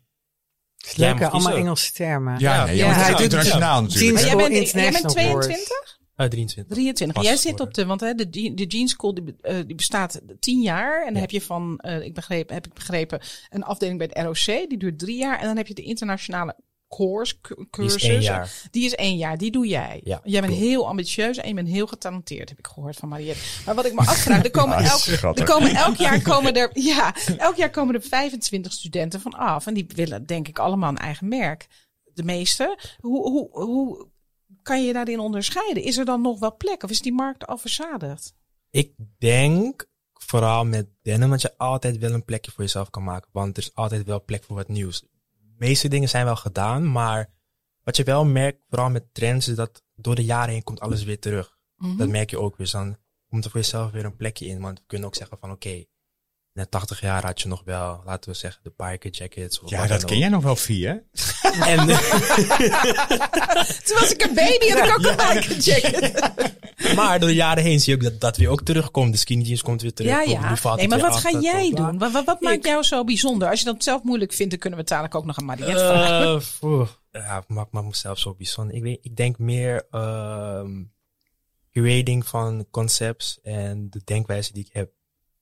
[0.98, 1.56] Mag allemaal.
[1.56, 2.40] Engelse termen.
[2.40, 3.20] Ja, Ja, nee, ja.
[3.20, 4.14] internationaal natuurlijk.
[4.14, 5.98] Maar jij bent, jij bent International 22?
[6.16, 6.74] Eh, 23.
[6.76, 7.16] 23.
[7.18, 10.22] Pas Jij zit op de, want hè, de, de Jeans School die, eh, die bestaat
[10.40, 11.00] 10 jaar.
[11.00, 11.20] En dan Ja.
[11.20, 14.70] heb je van, eh, ik begreep, heb ik begrepen, een afdeling bij het ROC.
[14.70, 15.40] Die duurt drie jaar.
[15.40, 16.56] En dan heb je de internationale
[16.88, 18.04] course, Die cursus.
[18.04, 18.52] is één jaar.
[18.72, 19.38] Die is één jaar.
[19.38, 20.02] Die doe jij.
[20.04, 23.42] Ja, jij bent heel ambitieus en je bent heel getalenteerd, heb ik gehoord van Mariette.
[23.66, 25.06] Maar wat ik me afvraag, er komen, elk,
[25.38, 29.68] er komen elk jaar komen er, ja, elk jaar komen er 25 studenten van af.
[29.68, 31.68] En die willen denk ik allemaal een eigen merk.
[32.14, 32.78] De meeste.
[33.00, 34.08] Hoe, hoe, hoe
[34.64, 35.84] kan je je daarin onderscheiden?
[35.84, 38.34] Is er dan nog wel plek of is die markt al verzadigd?
[38.70, 43.30] Ik denk vooral met denim dat je altijd wel een plekje voor jezelf kan maken.
[43.32, 45.04] Want er is altijd wel plek voor wat nieuws.
[45.58, 47.30] De meeste dingen zijn wel gedaan, maar
[47.84, 51.04] wat je wel merkt, vooral met trends, is dat door de jaren heen komt alles
[51.04, 51.58] weer terug.
[51.78, 51.98] Mhm.
[51.98, 52.66] Dat merk je ook weer.
[52.66, 52.98] Dus dan
[53.30, 54.62] komt er voor jezelf weer een plekje in.
[54.62, 55.84] Want we kunnen ook zeggen van oké,
[56.54, 59.60] net 80 jaar had je nog wel, laten we zeggen, de biker jackets.
[59.60, 60.22] Of Ja, dat ken ook.
[60.22, 61.02] jij nog wel via.
[61.42, 61.50] hè?
[61.50, 61.78] En,
[63.86, 66.32] Toen was ik een baby had ik ook een biker jacket.
[66.96, 69.12] maar door de jaren heen zie je ook dat dat weer ook terugkomt.
[69.12, 70.12] De skinny jeans komt weer terug.
[70.12, 70.50] Ja, ja.
[70.76, 71.98] Nee, maar weer wat af, ga jij doen?
[71.98, 73.50] Wat, wat, wat maakt Ik- jou zo bijzonder?
[73.50, 76.36] Als je dat zelf moeilijk vindt, dan kunnen we dadelijk ook nog aan Mariette vragen.
[76.36, 76.88] Eh, poeh.
[77.12, 78.76] ja, maakt maakt mezelf zo bijzonder.
[78.76, 80.84] Ik, weet, ik denk meer ehm
[81.72, 84.92] curating van concepts en de denkwijze die ik heb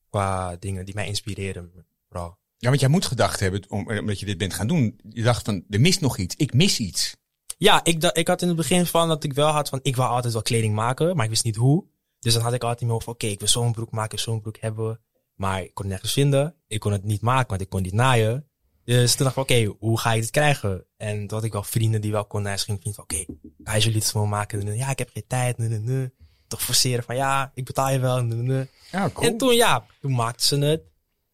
[0.09, 1.71] qua dingen die mij inspireren.
[2.09, 2.37] Vooral.
[2.57, 4.99] Ja, want jij moet gedacht hebben, om, omdat je dit bent gaan doen.
[5.09, 6.35] Je dacht van, er mist nog iets.
[6.35, 7.15] Ik mis iets.
[7.57, 10.05] Ja, ik, ik had in het begin van dat ik wel had van ik wil
[10.05, 11.85] altijd wel kleding maken, maar ik wist niet hoe.
[12.19, 14.19] Dus dan had ik altijd in mijn hoofd van oké, ik wil zo'n broek maken,
[14.19, 14.99] zo'n broek hebben.
[15.35, 16.55] Maar ik kon het nergens vinden.
[16.67, 18.47] Ik kon het niet maken, want ik kon niet naaien.
[18.83, 20.85] Dus toen dacht ik, oké, hoe ga ik dit krijgen?
[20.97, 22.51] En toen had ik wel vrienden die wel konden.
[22.51, 23.25] Hij ging vriend van, oké,
[23.63, 24.75] ga je jullie het gewoon maken?
[24.75, 25.57] Ja, ik heb geen tijd.
[25.57, 26.13] Nee, nee, nee.
[26.47, 28.23] Toch forceren van, ja, ik betaal je wel.
[28.23, 28.69] Nee, nee.
[28.91, 29.27] Ja, cool.
[29.27, 30.81] En toen, ja, toen maakten ze het.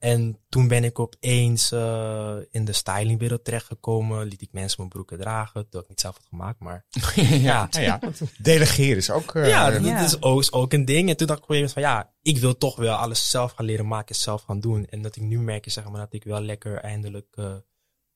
[0.01, 4.27] En toen ben ik opeens uh, in de stylingwereld terechtgekomen.
[4.27, 5.67] Liet ik mensen mijn broeken dragen.
[5.69, 6.85] Dat ik niet zelf had gemaakt, maar...
[7.15, 7.99] ja, ja, ja.
[8.37, 9.33] Delegeren is ook...
[9.35, 10.03] Uh, ja, dat Ja.
[10.03, 11.09] is ook, is ook een ding.
[11.09, 13.29] En toen dacht ik op een gegeven moment van, ja, ik wil toch wel alles
[13.29, 14.15] zelf gaan leren maken.
[14.15, 14.85] Zelf gaan doen.
[14.85, 17.45] En dat ik nu merk, is, zeg maar, dat ik wel lekker eindelijk uh,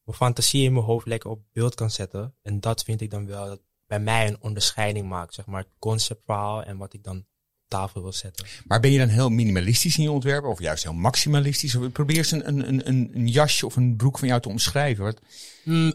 [0.04, 2.36] mijn fantasie in mijn hoofd lekker op beeld kan zetten.
[2.41, 5.34] En dat vind ik dan wel dat bij mij een onderscheiding maakt.
[5.34, 7.26] Zeg maar, het conceptverhaal en wat ik dan
[7.67, 8.45] tafel wil zetten.
[8.65, 11.75] Maar ben je dan heel minimalistisch in je ontwerpen of juist heel maximalistisch?
[11.75, 15.04] Of probeer eens een, een, een, een jasje of een broek van jou te omschrijven.
[15.04, 15.21] Wat?
[15.63, 15.93] Mm,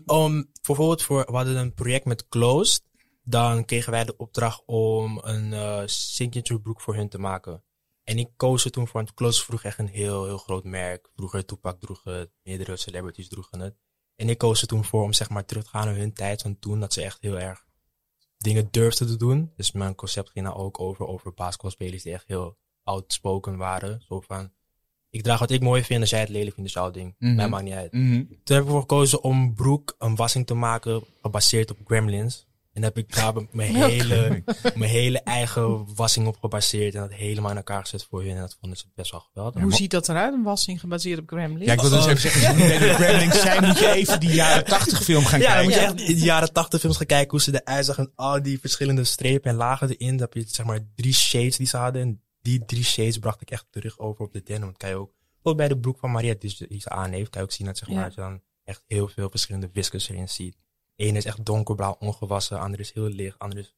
[0.63, 2.83] bijvoorbeeld voor, we hadden een project met Closed.
[3.23, 7.63] Dan kregen wij de opdracht om een uh, signature broek voor hun te maken.
[8.05, 11.11] En ik koos er toen voor, want Closed vroeg echt een heel, heel groot merk.
[11.15, 13.75] Vroeger Tupac droeg het, meerdere celebrities droegen het.
[14.17, 16.43] En ik koos er toen voor om zeg maar terug te gaan naar hun tijd
[16.43, 17.65] van toen, dat ze echt heel erg
[18.43, 19.53] dingen durfden te doen.
[19.57, 24.03] Dus mijn concept ging nou ook over, over basketbalspelers die echt heel outspoken waren.
[24.09, 24.53] Zo van,
[25.11, 27.15] ik draag wat ik mooi vind, als jij het lelijk vindt, jouw ding.
[27.19, 27.35] Mhm.
[27.35, 27.93] Mij maakt niet uit.
[27.93, 28.29] Mm -hmm.
[28.29, 32.49] Toen heb ik ervoor gekozen om broek een wassing te maken, gebaseerd op Gremlins.
[32.81, 34.43] En heb ik daar mijn hele,
[34.75, 38.31] mijn hele eigen wassing op gebaseerd en dat helemaal in elkaar gezet voor hun.
[38.31, 39.63] En dat vonden ze best wel geweldig.
[39.63, 41.65] Hoe ziet dat eruit, een wassing gebaseerd op Gremlins?
[41.65, 44.33] Ja, ik wil dus even zeggen, als je de Gremlins zijn, moet je even die
[44.33, 45.65] jaren 80 film gaan ja, kijken.
[45.65, 48.13] moet je echt in de jaren 80 films gaan kijken hoe ze eruit zag en
[48.15, 50.17] al die verschillende strepen en lagen erin.
[50.17, 52.03] Dan heb je zeg maar drie shades die ze hadden.
[52.03, 54.67] En die drie shades bracht ik echt terug over op de denim.
[54.67, 55.13] Dat kan je ook,
[55.43, 57.79] ook bij de broek van Mariette die ze, aan heeft, kan je ook zien dat
[57.79, 58.05] zeg maar, Ja.
[58.05, 60.57] je dan echt heel veel verschillende whiskers erin ziet.
[61.01, 63.75] Eén is echt donkerblauw, ongewassen, ander is heel licht, ander is...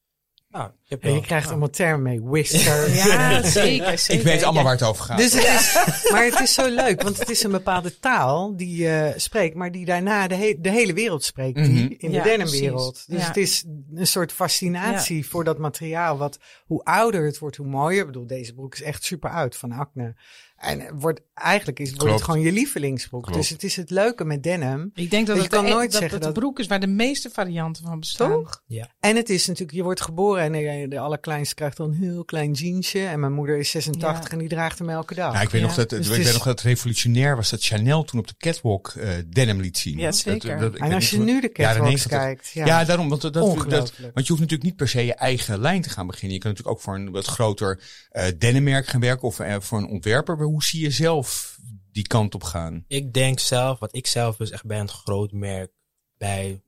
[0.48, 2.22] Nou, je krijgt allemaal termen mee.
[2.22, 2.94] Whisker.
[2.94, 4.14] Ja, zeker, zeker.
[4.20, 4.68] Ik weet allemaal Ja.
[4.68, 5.18] waar het over gaat.
[5.18, 5.74] Dus het is,
[6.12, 9.72] maar het is zo leuk, want het is een bepaalde taal die je spreekt, maar
[9.72, 11.94] die daarna de, he- de hele wereld spreekt, die Mhm.
[11.98, 12.92] in Ja, de denimwereld.
[12.92, 13.06] precies.
[13.06, 13.26] Dus Ja.
[13.26, 16.16] het is een soort fascinatie voor dat materiaal.
[16.18, 18.00] Wat, hoe ouder het wordt, hoe mooier.
[18.00, 20.14] Ik bedoel, deze broek is echt super oud van Acne.
[20.62, 23.22] En het wordt, eigenlijk is, wordt het gewoon je lievelingsbroek.
[23.22, 23.38] Klopt.
[23.38, 24.90] Dus het is het leuke met denim.
[24.94, 26.66] Ik denk dat Je het kan de- nooit dat zeggen het de dat- broek is
[26.66, 28.30] waar de meeste varianten van bestaan.
[28.30, 28.62] Toch?
[28.66, 28.88] Ja.
[29.00, 32.52] En het is natuurlijk, je wordt geboren en de, allerkleinste krijgt dan een heel klein
[32.52, 33.04] jeansje.
[33.06, 34.30] En mijn moeder is 86 Ja.
[34.32, 35.32] en die draagt hem elke dag.
[35.34, 35.66] Ja, ik weet, Ja.
[35.66, 38.20] nog dat, Dus ik het weet is- nog dat het revolutionair was dat Chanel toen
[38.20, 39.98] op de catwalk eh, denim liet zien.
[39.98, 40.48] Ja, zeker.
[40.50, 42.48] Dat- dat- ik en als je nu de ik het- kijkt.
[42.52, 43.08] Ja, Ja, daarom.
[43.08, 43.52] Want, dat, want
[43.92, 46.32] je hoeft natuurlijk niet per se je eigen lijn te gaan beginnen.
[46.36, 49.78] Je kan natuurlijk ook voor een wat groter eh denimmerk gaan werken of eh, voor
[49.78, 50.36] een ontwerper.
[50.52, 51.58] Hoe zie je zelf
[51.92, 52.84] die kant op gaan?
[52.88, 55.72] Ik denk zelf, wat ik zelf dus echt bij een groot merk,
[56.16, 56.62] bij,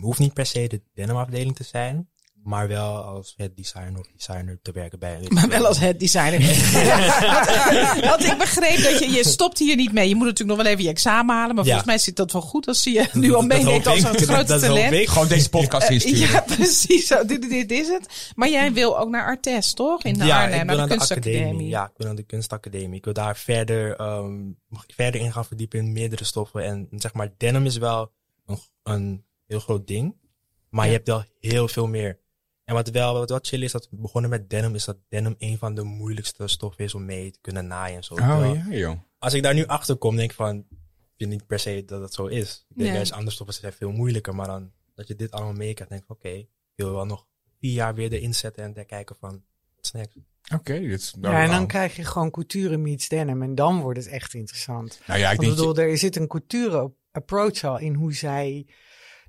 [0.00, 2.10] hoeft niet per se de denimafdeling te zijn,
[2.42, 5.20] maar wel als het designer of designer te werken bij.
[5.28, 6.40] Maar wel als head designer.
[8.00, 10.08] want, want ik begreep dat je, je stopt hier niet mee.
[10.08, 11.54] Je moet natuurlijk nog wel even je examen halen.
[11.54, 11.70] Maar Ja.
[11.70, 14.46] volgens mij zit dat wel goed als je je nu al meeneemt als een hoop
[14.46, 15.08] talent.
[15.08, 16.18] Gewoon deze podcast insturen.
[16.28, 17.06] Ja, precies.
[17.06, 18.32] Zo, dit, dit is het.
[18.34, 20.02] Maar jij wil ook naar Artes, toch?
[20.04, 20.96] In de ja, Arnhem, naar de academie.
[20.96, 21.68] kunstacademie.
[21.68, 22.98] Ja, ik wil aan de kunstacademie.
[22.98, 26.64] Ik wil daar verder, ehm, mag ik verder in gaan verdiepen in meerdere stoffen.
[26.64, 28.12] En zeg maar, denim is wel
[28.46, 30.14] een, een heel groot ding.
[30.70, 30.90] Maar Ja.
[30.90, 32.18] je hebt wel heel veel meer.
[32.68, 35.34] En wat wel wat, wat chill is, dat we begonnen met denim, is dat denim
[35.38, 38.14] een van de moeilijkste stoffen is om mee te kunnen naaien en zo.
[38.14, 38.98] Oh Terwijl, ja, joh.
[39.18, 42.00] Als ik daar nu achter kom, denk ik van, ik vind niet per se dat
[42.00, 42.66] het zo is.
[42.68, 42.96] Ik denk Nee.
[42.96, 44.34] juist andere stoffen zijn veel moeilijker.
[44.34, 47.26] Maar dan, dat je dit allemaal meekrijgt, denk ik van, oké, ik wil wel nog
[47.60, 49.42] vier jaar weer erin zetten en daar kijken van,
[49.92, 50.16] next?
[50.54, 53.42] Oké, dit is- Ja, en dan krijg je gewoon couture meets denim.
[53.42, 55.00] En dan wordt het echt interessant.
[55.06, 55.66] nou ja, ik Want denk...
[55.68, 58.66] bedoel, er zit een couture approach al in hoe zij...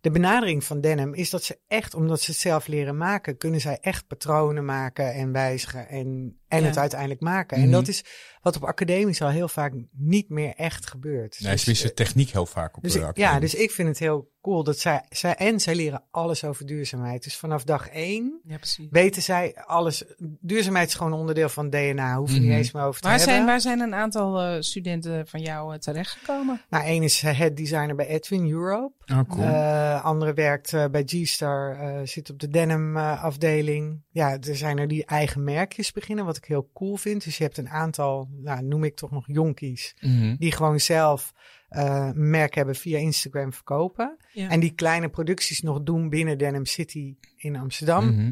[0.01, 3.61] De benadering van denim is dat ze echt, omdat ze het zelf leren maken, kunnen
[3.61, 6.67] zij echt patronen maken en wijzigen en, en Ja.
[6.67, 7.57] het uiteindelijk maken.
[7.57, 7.65] Mhm.
[7.65, 8.03] En dat is
[8.41, 11.39] wat op academisch al heel vaak niet meer echt gebeurt.
[11.39, 13.87] Nee, Dus, ze wisten techniek heel vaak op Dus de ik, ja, dus ik vind
[13.87, 17.23] het heel cool dat zij, zij en zij leren alles over duurzaamheid.
[17.23, 18.87] Dus vanaf dag één Ja, precies.
[18.89, 20.03] weten zij alles.
[20.39, 22.15] Duurzaamheid is gewoon onderdeel van DNA.
[22.17, 22.49] Hoeven we Mhm.
[22.49, 23.35] niet eens meer over te Waar hebben.
[23.35, 26.61] zijn, waar zijn een aantal eh, studenten van jou uh, terechtgekomen?
[26.69, 28.93] Nou, één is eh, head designer bij Edwin Europe.
[29.11, 29.43] Oh, cool.
[29.43, 34.01] Eh, andere werkt eh, bij G-Star, eh, zit op de denim eh, afdeling.
[34.11, 37.23] Ja, er zijn er die eigen merkjes beginnen, wat ik heel cool vind.
[37.23, 40.35] Dus je hebt een aantal, nou, noem ik toch nog jonkies, Mhm.
[40.35, 41.33] die gewoon zelf
[41.69, 44.17] eh, een merk hebben via Instagram verkopen.
[44.33, 44.49] Ja.
[44.49, 48.05] En die kleine producties nog doen binnen Denim City in Amsterdam.
[48.13, 48.31] Mhm.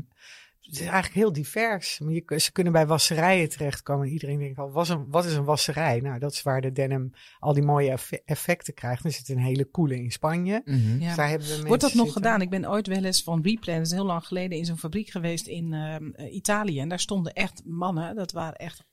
[0.67, 1.99] Het is eigenlijk heel divers.
[1.99, 4.07] Maar je, ze kunnen bij wasserijen terechtkomen.
[4.07, 5.99] Iedereen denkt al, wat is, een, wat is een wasserij?
[5.99, 9.05] Nou, dat is waar de denim al die mooie effe- effecten krijgt.
[9.05, 10.61] Er zit een hele coole in Spanje.
[10.65, 10.99] Mhm.
[10.99, 11.15] Ja.
[11.15, 12.23] Daar hebben we Wordt dat nog zitten.
[12.23, 12.41] gedaan?
[12.41, 15.09] Ik ben ooit wel eens van Replan, dat is heel lang geleden, in zo'n fabriek
[15.09, 16.79] geweest in ehm, eh, Italië.
[16.79, 18.83] En daar stonden echt mannen, dat waren echt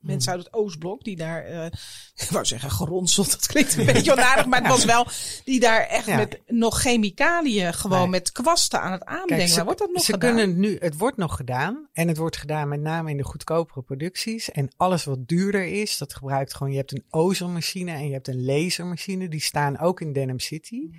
[0.00, 1.64] mensen uit het Oostblok, die daar, eh,
[2.24, 5.06] ik wou zeggen geronseld, dat klinkt een beetje onaardig, maar het was wel,
[5.44, 6.16] die daar echt Ja.
[6.16, 8.08] met nog chemicaliën, gewoon Nee.
[8.08, 9.64] met kwasten aan het aanbrengen.
[9.64, 10.34] wordt dat nog ze gedaan?
[10.34, 11.88] kunnen nu, het wordt nog gedaan.
[11.92, 14.50] En het wordt gedaan met name in de goedkopere producties.
[14.50, 16.72] En alles wat duurder is, dat gebruikt gewoon.
[16.72, 19.28] Je hebt een ozonmachine en je hebt een lasermachine.
[19.28, 20.90] Die staan ook in Denim City.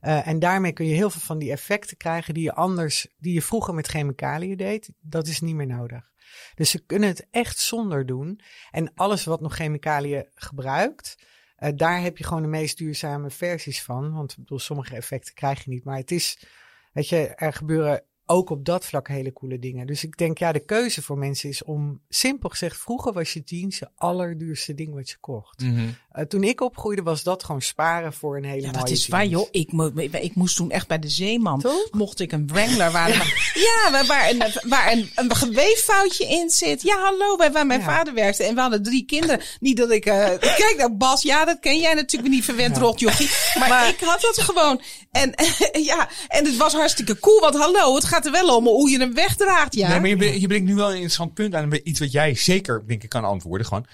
[0.00, 3.32] Eh, en daarmee kun je heel veel van die effecten krijgen die je anders, die
[3.34, 4.90] je vroeger met chemicaliën deed.
[5.00, 6.10] Dat is niet meer nodig.
[6.54, 8.40] Dus ze kunnen het echt zonder doen.
[8.70, 11.18] En alles wat nog chemicaliën gebruikt,
[11.56, 14.12] eh, daar heb je gewoon de meest duurzame versies van.
[14.12, 15.84] Want ik bedoel, sommige effecten krijg je niet.
[15.84, 16.46] Maar het is,
[16.92, 19.86] weet je, er gebeuren ook op dat vlak hele coole dingen.
[19.86, 23.42] Dus ik denk, ja, de keuze voor mensen is om, simpel gezegd, vroeger was je
[23.44, 25.60] jeans je allerduurste ding wat je kocht.
[25.60, 25.88] Mhm.
[26.12, 28.96] Eh, toen ik opgroeide was dat gewoon sparen voor een hele Ja, mooie dat is
[28.98, 29.08] jeans.
[29.08, 29.48] waar joh.
[29.50, 31.60] Ik, mo- ik moest toen echt bij de Zeeman.
[31.60, 31.88] Toch?
[31.90, 33.08] Mocht ik een Wrangler waar,
[33.54, 36.82] ja, waar, waar, een, waar een, een geweeffoutje in zit.
[36.82, 37.86] Ja, hallo, bij waar mijn Ja.
[37.86, 38.44] vader werkte.
[38.44, 39.40] En we hadden drie kinderen.
[39.60, 43.30] Niet dat ik, eh, kijk nou Bas, ja, dat ken jij natuurlijk niet verwend rotjochie.
[43.58, 44.80] Maar, ik had dat gewoon.
[45.10, 45.34] En
[45.90, 47.40] ja, en het was hartstikke cool.
[47.40, 49.74] Want hallo, het gaat er wel om hoe je hem wegdraagt.
[49.74, 49.88] Ja.
[49.88, 51.72] Nee, maar je, brengt- je brengt nu wel een interessant punt aan.
[51.82, 53.66] Iets wat jij zeker, denk ik, kan antwoorden.
[53.66, 53.86] Gewoon,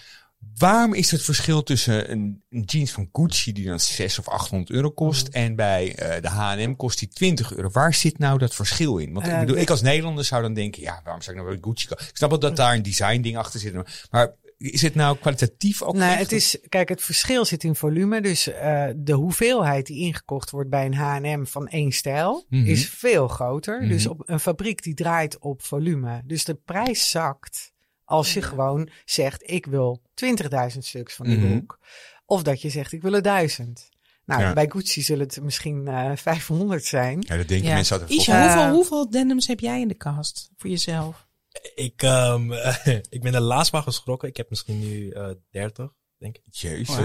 [0.58, 4.70] waarom is het verschil tussen een, een jeans van Gucci die dan 600 of 800
[4.70, 5.32] euro kost Mm.
[5.32, 7.70] en bij eh, de H&M kost die 20 euro?
[7.72, 9.12] Waar zit nou dat verschil in?
[9.12, 11.54] Want ik Eh, bedoel, ik als Nederlander zou dan denken, ja, waarom zou ik nou
[11.56, 12.04] bij Gucci kopen?
[12.08, 13.74] Ik snap wel dat daar een design ding achter zit.
[14.10, 15.94] Maar is het nou kwalitatief ook?
[15.94, 16.20] Nee, echt?
[16.20, 18.20] het is, kijk, het verschil zit in volume.
[18.20, 22.66] Dus eh, de hoeveelheid die ingekocht wordt bij een H&M van één stijl Mhm.
[22.66, 23.80] is veel groter.
[23.80, 23.88] Mhm.
[23.88, 26.22] Dus op een fabriek die draait op volume.
[26.24, 27.72] Dus de prijs zakt
[28.04, 31.48] als je gewoon zegt, ik wil 20.000 stuks van die Mhm.
[31.48, 31.78] broek.
[32.26, 33.90] Of dat je zegt, ik wil er duizend.
[34.24, 34.52] Nou, Ja.
[34.52, 37.24] bij Gucci zullen het misschien eh 500 zijn.
[37.26, 37.74] Ja, dat denken Ja.
[37.74, 38.18] mensen altijd.
[38.20, 41.26] Isha, Eh, hoeveel, hoeveel denims heb jij in de kast voor jezelf?
[41.74, 42.52] Ik, ehm,
[43.16, 44.28] ik ben er laatst wel geschrokken.
[44.28, 46.42] Ik heb misschien nu eh 30, denk ik.
[46.50, 46.96] Jezus.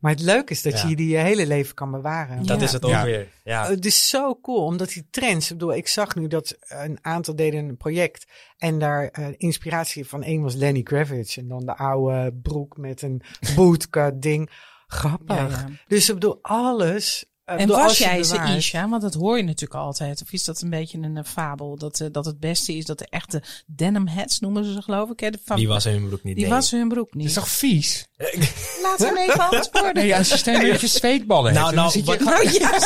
[0.00, 0.88] Maar het leuke is dat Ja.
[0.88, 2.36] je die je hele leven kan bewaren.
[2.36, 2.42] Ja.
[2.42, 3.04] Dat is het ook Ja.
[3.04, 3.28] weer.
[3.44, 3.68] Ja.
[3.68, 7.36] Het is zo cool, omdat die trends, ik bedoel, ik zag nu dat een aantal
[7.36, 8.26] deden een project
[8.56, 13.02] en daar eh, inspiratie van één was Lenny Kravitz en dan de oude broek met
[13.02, 13.22] een
[13.56, 14.50] bootcut ding.
[14.86, 15.36] Grappig.
[15.36, 15.68] Ja, ja.
[15.88, 17.24] Dus ik bedoel, alles.
[17.44, 18.88] Eh, En was jij ze, Isha?
[18.88, 20.22] Want dat hoor je natuurlijk altijd.
[20.22, 21.76] Of is dat een beetje een eh, fabel?
[21.78, 25.10] Dat, eh, dat het beste is dat de echte denim hats, noemen ze ze geloof
[25.10, 25.20] ik.
[25.20, 25.30] Hè?
[25.30, 26.34] De Die was mijn broek niet.
[26.34, 26.54] die nee.
[26.54, 27.34] wassen hun broek Dat is niet.
[27.34, 28.06] toch vies?
[28.82, 29.94] Laat hem even antwoorden.
[29.94, 31.94] Nee, als je steeds een beetje zweetballen Nou, hebt.
[32.06, 32.70] nou, dan Nou ja,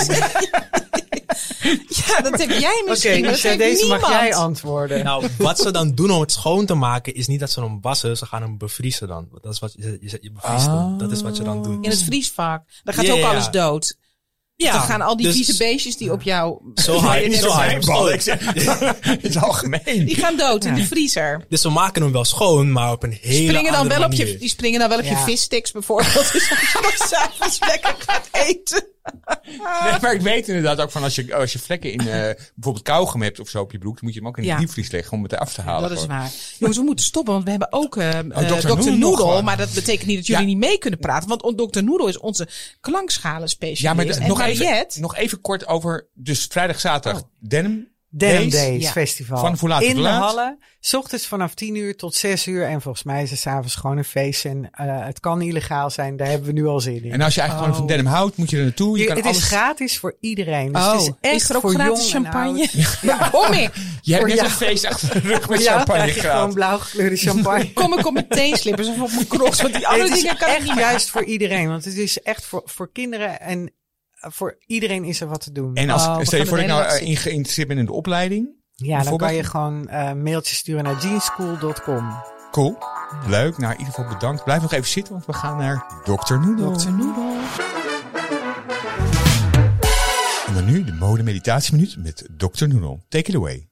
[2.07, 3.25] ja, dat heb jij Oké, misschien.
[3.25, 4.01] Isha, heeft deze niemand.
[4.01, 5.05] mag jij antwoorden.
[5.05, 7.79] Nou, wat ze dan doen om het schoon te maken, is niet dat ze hem
[7.81, 9.29] wassen, ze gaan hem bevriezen dan.
[9.41, 10.67] Dat is wat je, je, je bevriest.
[10.99, 11.85] Dat is wat je dan doet.
[11.85, 12.63] In het vriesvak.
[12.85, 13.31] Daar gaat Ja, ook ja.
[13.31, 13.97] alles dood.
[14.65, 16.59] Ja, dan gaan al die dus- vieze beestjes die op jou...
[16.75, 18.13] Zo high, zo high.
[18.15, 18.41] Ik zeg-
[19.01, 20.05] Het is algemeen.
[20.05, 20.81] Die gaan dood in Ja.
[20.81, 21.45] de vriezer.
[21.49, 24.37] Dus we maken hem wel schoon, maar op een hele Springen dan wel op je,
[24.39, 26.33] die springen dan wel op je vissticks bijvoorbeeld.
[26.33, 28.87] Dus als je s'avonds lekker gaat eten.
[29.45, 32.07] Nee, maar ik weet inderdaad ook van als je, als je vlekken in eh,
[32.55, 34.49] bijvoorbeeld kauwgom hebt of zo op je broek, dan moet je hem ook in de
[34.49, 34.59] Ja.
[34.59, 35.89] diepvries leggen om het eraf te halen.
[35.89, 36.31] Dat is waar.
[36.59, 38.27] Jongens, we moeten stoppen, want we hebben ook eh eh,
[38.61, 38.67] Dr.
[38.69, 38.91] Dr.
[38.91, 39.17] Noodle.
[39.17, 39.45] gewoon.
[39.45, 40.49] Maar dat betekent niet dat jullie Ja.
[40.49, 41.29] niet mee kunnen praten.
[41.29, 41.83] Want Dr.
[41.83, 42.49] Noodle is onze
[42.81, 43.83] klankschalen specialist.
[43.83, 47.97] Ja, maar nog, Mariette, nog even kort over, dus vrijdag, zaterdag, denim.
[48.11, 48.53] Denim Days.
[48.53, 48.91] Days Ja.
[48.91, 49.39] Festival.
[49.39, 50.59] Van hoe laat tot In de hallen.
[50.81, 52.67] S ochtends vanaf 10 uur tot 6 uur.
[52.67, 54.45] En volgens mij is het s'avonds gewoon een feest.
[54.45, 56.17] En eh, het kan illegaal zijn.
[56.17, 57.13] Daar hebben we nu al zin in.
[57.13, 57.77] En als je eigenlijk gewoon Oh.
[57.77, 58.97] van denim houdt, moet je er naartoe.
[58.97, 59.37] Je Je- kan het alles...
[59.39, 60.73] is gratis voor iedereen.
[60.73, 62.69] Dus oh, het is echt is er ook voor gratis champagne?
[63.03, 63.29] Ja.
[63.29, 63.71] Kom ik.
[64.03, 66.55] Je hebt voor net een feest achter de rug met Ja, champagne krijg je gewoon
[66.55, 67.73] blauw gekleurde champagne.
[67.83, 69.63] Kom ik op mijn teenslippers of op mijn crocs.
[69.63, 71.69] Want die andere dingen kan ik echt niet juist voor iedereen.
[71.69, 73.73] Want het is echt voor, voor kinderen en
[74.21, 75.75] voor iedereen is er wat te doen.
[75.75, 77.93] En als, Oh, stel je voor dat ik nou eh, in geïnteresseerd ben in de
[77.93, 78.49] opleiding.
[78.73, 82.23] ja, dan kan je gewoon eh mailtjes sturen naar jeanschool.com.
[82.51, 82.79] Cool.
[83.27, 83.59] Leuk.
[83.59, 84.45] Nou, in ieder geval bedankt.
[84.45, 86.35] Blijf nog even zitten, want we gaan naar Dr.
[86.35, 86.77] Noodle.
[86.77, 86.91] Dr.
[86.91, 87.37] Noodle.
[90.47, 92.67] En dan nu de mode meditatieminuut met Dr.
[92.69, 92.99] Noodle.
[93.09, 93.69] Take it away.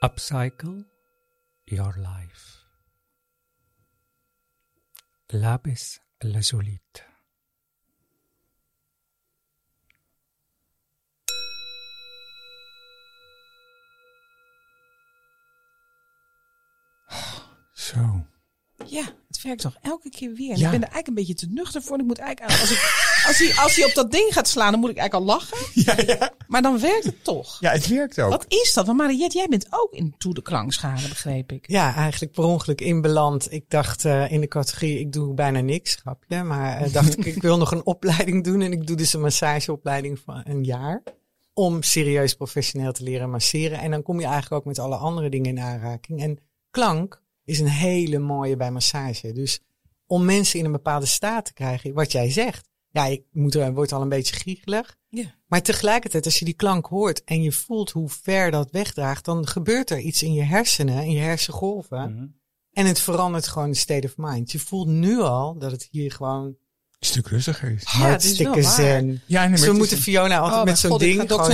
[0.00, 0.86] Upcycle
[1.64, 2.57] your life.
[5.32, 7.04] Labis lazulite.
[17.74, 18.24] So.
[18.90, 20.56] Ja, het werkt toch elke keer weer.
[20.56, 20.64] Ja.
[20.64, 21.98] Ik ben er eigenlijk een beetje te nuchter voor.
[21.98, 22.78] Ik moet eigenlijk, als, ik,
[23.26, 25.56] als, hij, als hij op dat ding gaat slaan, dan moet ik eigenlijk al lachen.
[25.84, 26.32] Ja, ja.
[26.46, 27.60] Maar dan werkt het toch.
[27.60, 28.30] ja, het werkt ook.
[28.30, 28.86] Wat is dat?
[28.86, 31.68] Want Mariette, jij bent ook in toe de klankschade, begreep ik.
[31.68, 33.52] Ja, eigenlijk per ongeluk inbeland.
[33.52, 36.42] Ik dacht eh, in de categorie, ik doe bijna niks, grapje.
[36.42, 38.60] Maar eh, dacht ik, ik wil nog een opleiding doen.
[38.60, 41.02] En ik doe dus een massageopleiding van een jaar.
[41.54, 43.78] Om serieus professioneel te leren masseren.
[43.78, 46.22] En dan kom je eigenlijk ook met alle andere dingen in aanraking.
[46.22, 46.38] En
[46.70, 49.32] klank is een hele mooie bij massage.
[49.32, 49.60] Dus
[50.06, 52.68] om mensen in een bepaalde staat te krijgen, wat jij zegt.
[52.90, 54.96] Ja, ik moet er, wordt al een beetje giechelig.
[55.08, 55.34] Ja.
[55.46, 59.46] Maar tegelijkertijd, als je die klank hoort en je voelt hoe ver dat wegdraagt, dan
[59.46, 62.14] gebeurt er iets in je hersenen, in je hersengolven.
[62.14, 62.26] Mhm.
[62.72, 64.52] En het verandert gewoon de state of mind.
[64.52, 66.56] Je voelt nu al dat het hier gewoon
[66.98, 67.82] Een stuk rustiger is.
[67.82, 68.72] Ja, hartstikke waar.
[68.74, 69.22] zen.
[69.26, 71.52] Ja, nee, moeten Fiona altijd Oh, met zo'n ding ga Dr.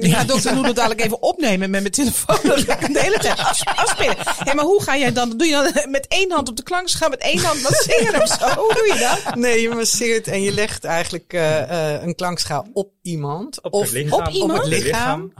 [0.00, 0.54] Ik ga Dr.
[0.54, 2.38] Noodle dadelijk even opnemen met mijn telefoon.
[2.42, 4.16] Dat ik de hele tijd af- afspelen.
[4.18, 5.36] Hé, maar hoe ga jij dan?
[5.36, 8.28] Doe je dan met één hand op de klankschaal, met één hand wat zingen of
[8.28, 8.46] zo?
[8.60, 9.34] Hoe doe je dat?
[9.34, 13.62] Nee, je masseert en je legt eigenlijk eh, eh, een klankschaal op iemand.
[13.62, 14.20] Op of het lichaam.
[14.26, 14.58] op iemand?
[14.58, 15.32] het lichaam.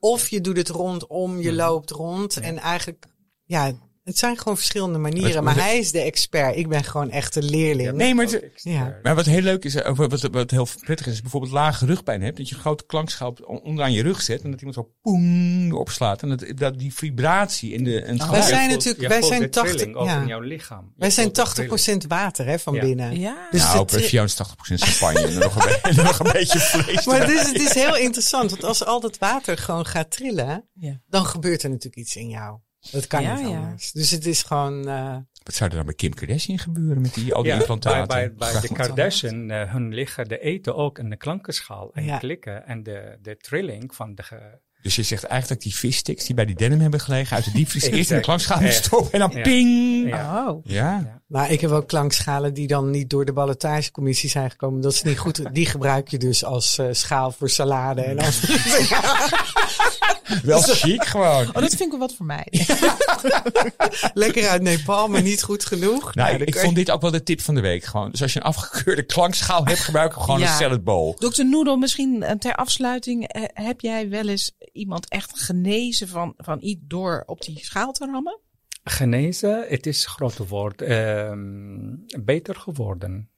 [0.00, 2.36] Of je doet het rondom, je loopt rond.
[2.36, 3.04] En eigenlijk,
[3.44, 3.72] ja,
[4.08, 5.44] het zijn gewoon verschillende manieren.
[5.44, 6.56] Maar hij is de expert.
[6.56, 7.92] Ik ben gewoon echt een leerling.
[7.92, 8.98] Nee, maar, het- Ja.
[9.02, 12.22] maar wat heel leuk is, eh, wat, wat heel prettig is, is bijvoorbeeld lage rugpijn
[12.22, 12.36] hebt.
[12.36, 14.42] Dat je een grote klankschaal onderaan je rug zet.
[14.42, 16.22] En dat iemand zo poeng erop slaat.
[16.22, 19.40] En dat, dat die vibratie in de, en het Wij zijn voelt- natuurlijk- wij zijn
[19.40, 20.20] de 80 trilling ook ja.
[20.20, 20.84] in jouw lichaam.
[20.84, 21.62] Je Wij zijn voelt de
[22.02, 22.80] 80% water hè, van Ja.
[22.80, 23.20] binnen.
[23.20, 23.48] Ja.
[23.50, 27.06] Dus nou, de Fiona is 80% champagne en nog een, en nog een beetje vlees.
[27.06, 30.68] Maar het is, het is heel interessant, want als al dat water gewoon gaat trillen,
[30.74, 31.00] Ja.
[31.08, 32.58] dan gebeurt er natuurlijk iets in jou.
[32.90, 33.56] Dat kan Ja, niet ja.
[33.56, 33.92] anders.
[33.92, 37.34] Dus het is gewoon, eh, Wat zou er dan bij Kim Kardashian gebeuren met die,
[37.34, 38.06] al die Ja, implantaten?
[38.08, 42.04] bij, bij, bij de Kardashian, eh, hun liggen, de eten ook in de klankenschaal en
[42.04, 42.18] Ja.
[42.18, 42.66] klikken.
[42.66, 46.34] En de, de trilling van de, ge- Dus je zegt eigenlijk dat die vissticks die
[46.34, 48.22] bij die denim hebben gelegen uit de diepvries eerst in
[48.60, 49.40] de stoppen en dan Ja.
[49.42, 50.08] ping.
[50.08, 50.48] Ja.
[50.48, 50.64] Oh.
[50.64, 51.20] Ja.
[51.26, 54.80] Maar ik heb ook klankschalen die dan niet door de ballotagecommissie zijn gekomen.
[54.80, 55.54] Dat is niet goed.
[55.54, 58.02] Die gebruik je dus als eh, schaal voor salade.
[58.02, 58.40] En als...
[60.42, 61.46] wel chic gewoon.
[61.46, 62.46] Oh, dat vind ik wel wat voor mij.
[64.14, 66.14] Lekker uit Nepal, maar niet goed genoeg.
[66.14, 67.84] Nou, Nou, ik, vond dit ook wel de tip van de week.
[67.84, 68.10] Gewoon.
[68.10, 70.50] Dus als je een afgekeurde klankschaal hebt, gebruik gewoon Ja.
[70.50, 71.14] een salad bowl.
[71.18, 73.28] Dokter Noedel, misschien eh, ter afsluiting.
[73.28, 77.92] eh, heb jij wel eens iemand echt genezen van, van iets door op die schaal
[77.92, 78.40] te rammen?
[78.84, 80.82] Genezen, het is een groot woord.
[80.82, 83.30] Ehm, beter geworden.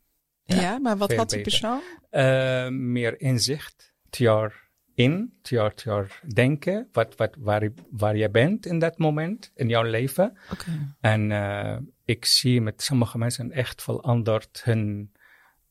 [0.44, 1.60] Ja, maar wat had die beter.
[1.60, 1.80] persoon?
[2.10, 3.92] Eh, meer inzicht.
[4.04, 4.59] Het jaar
[5.02, 6.88] in, het jaar denken.
[6.92, 10.38] Wat, wat, waar, je- waar je bent in dat moment in jouw leven.
[10.52, 10.94] Oké.
[11.00, 15.12] En eh, ik zie met sommige mensen echt veranderd hun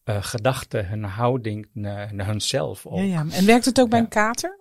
[0.04, 2.86] eh, gedachten, hun houding naar, naar hunzelf.
[2.86, 2.98] ook.
[2.98, 3.26] Ja, ja.
[3.32, 4.60] En werkt het ook bij een kater?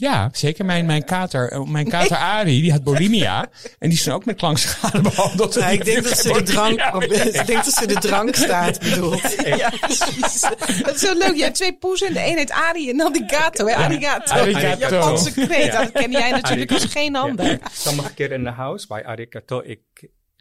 [0.00, 0.64] Ja, zeker.
[0.64, 3.48] Mijn, mijn kater, eh, mijn kater Ari, die had bulimia.
[3.78, 5.54] En die is dan ook met klankschade behandeld.
[5.54, 8.80] Nou, Die ik denk dat ze de drank, ik denk dat ze de drank staat
[8.80, 9.36] bedoelt.
[9.44, 10.40] Ja, precies.
[10.82, 11.34] Dat is zo leuk.
[11.34, 12.12] Je hebt twee poezen.
[12.12, 13.66] De een heet Ari en dan die gato.
[13.66, 13.74] Hè?
[13.74, 14.32] Arigato.
[14.34, 14.94] Arigato.
[14.94, 15.64] Japanse kreet.
[15.72, 15.82] Ja.
[15.82, 17.46] Dat ken jij natuurlijk als geen ander.
[17.46, 17.58] Ja.
[17.72, 19.80] Sommige keer in de huis bij Arigato, ik,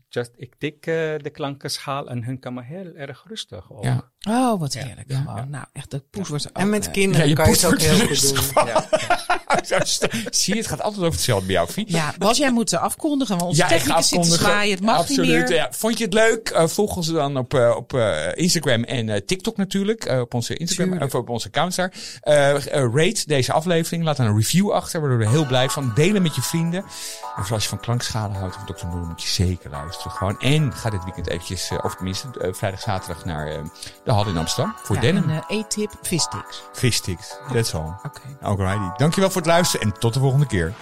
[0.09, 3.83] just, ik tik eh, de klankenschaal en hun komen heel erg rustig op.
[3.83, 4.11] Ja.
[4.29, 5.11] Oh, wat heerlijk.
[5.11, 5.17] Ja.
[5.17, 5.49] Gewoon.
[5.49, 7.65] Nou, echt de poes wordt ook, En met eh, kinderen Ja, je kan je het
[7.65, 8.65] ook heel goed rustig doen.
[8.65, 9.26] Ja, ja.
[10.29, 11.85] Zie je, het gaat altijd over hetzelfde bij jou, Fie.
[11.87, 13.37] Ja, Bas, jij moet eh, afkondigen.
[13.37, 14.75] Want onze Ja, technicus zit te zwaaien.
[14.75, 15.25] Het mag Absoluut.
[15.25, 15.53] niet meer.
[15.53, 15.67] Ja.
[15.71, 16.49] Vond je het leuk?
[16.49, 17.93] Eh, volg ons dan op, eh, op
[18.33, 20.05] Instagram en TikTok natuurlijk.
[20.21, 21.93] Op onze Instagram of op onze accounts daar.
[22.93, 24.03] Rate deze aflevering.
[24.03, 24.99] Laat dan een review achter.
[24.99, 25.91] Worden we er heel blij van.
[25.95, 26.79] Delen met je vrienden.
[26.83, 26.87] En
[27.35, 28.85] vooral als je van klankschade houdt of Dr.
[28.85, 30.11] Noor, moet je zeker luisteren.
[30.11, 30.39] Gewoon.
[30.39, 33.45] En ga dit weekend eventjes, of tenminste vrijdag, zaterdag naar
[34.03, 34.75] de Hal in Amsterdam.
[34.83, 35.29] Voor Ja, denim.
[35.29, 36.61] en E-tip, vissticks.
[36.73, 37.33] Fishsticks.
[37.53, 37.81] That's all.
[38.03, 38.21] Oké.
[38.41, 38.97] Alrighty.
[38.97, 40.73] Dankjewel voor luisteren en tot de volgende keer.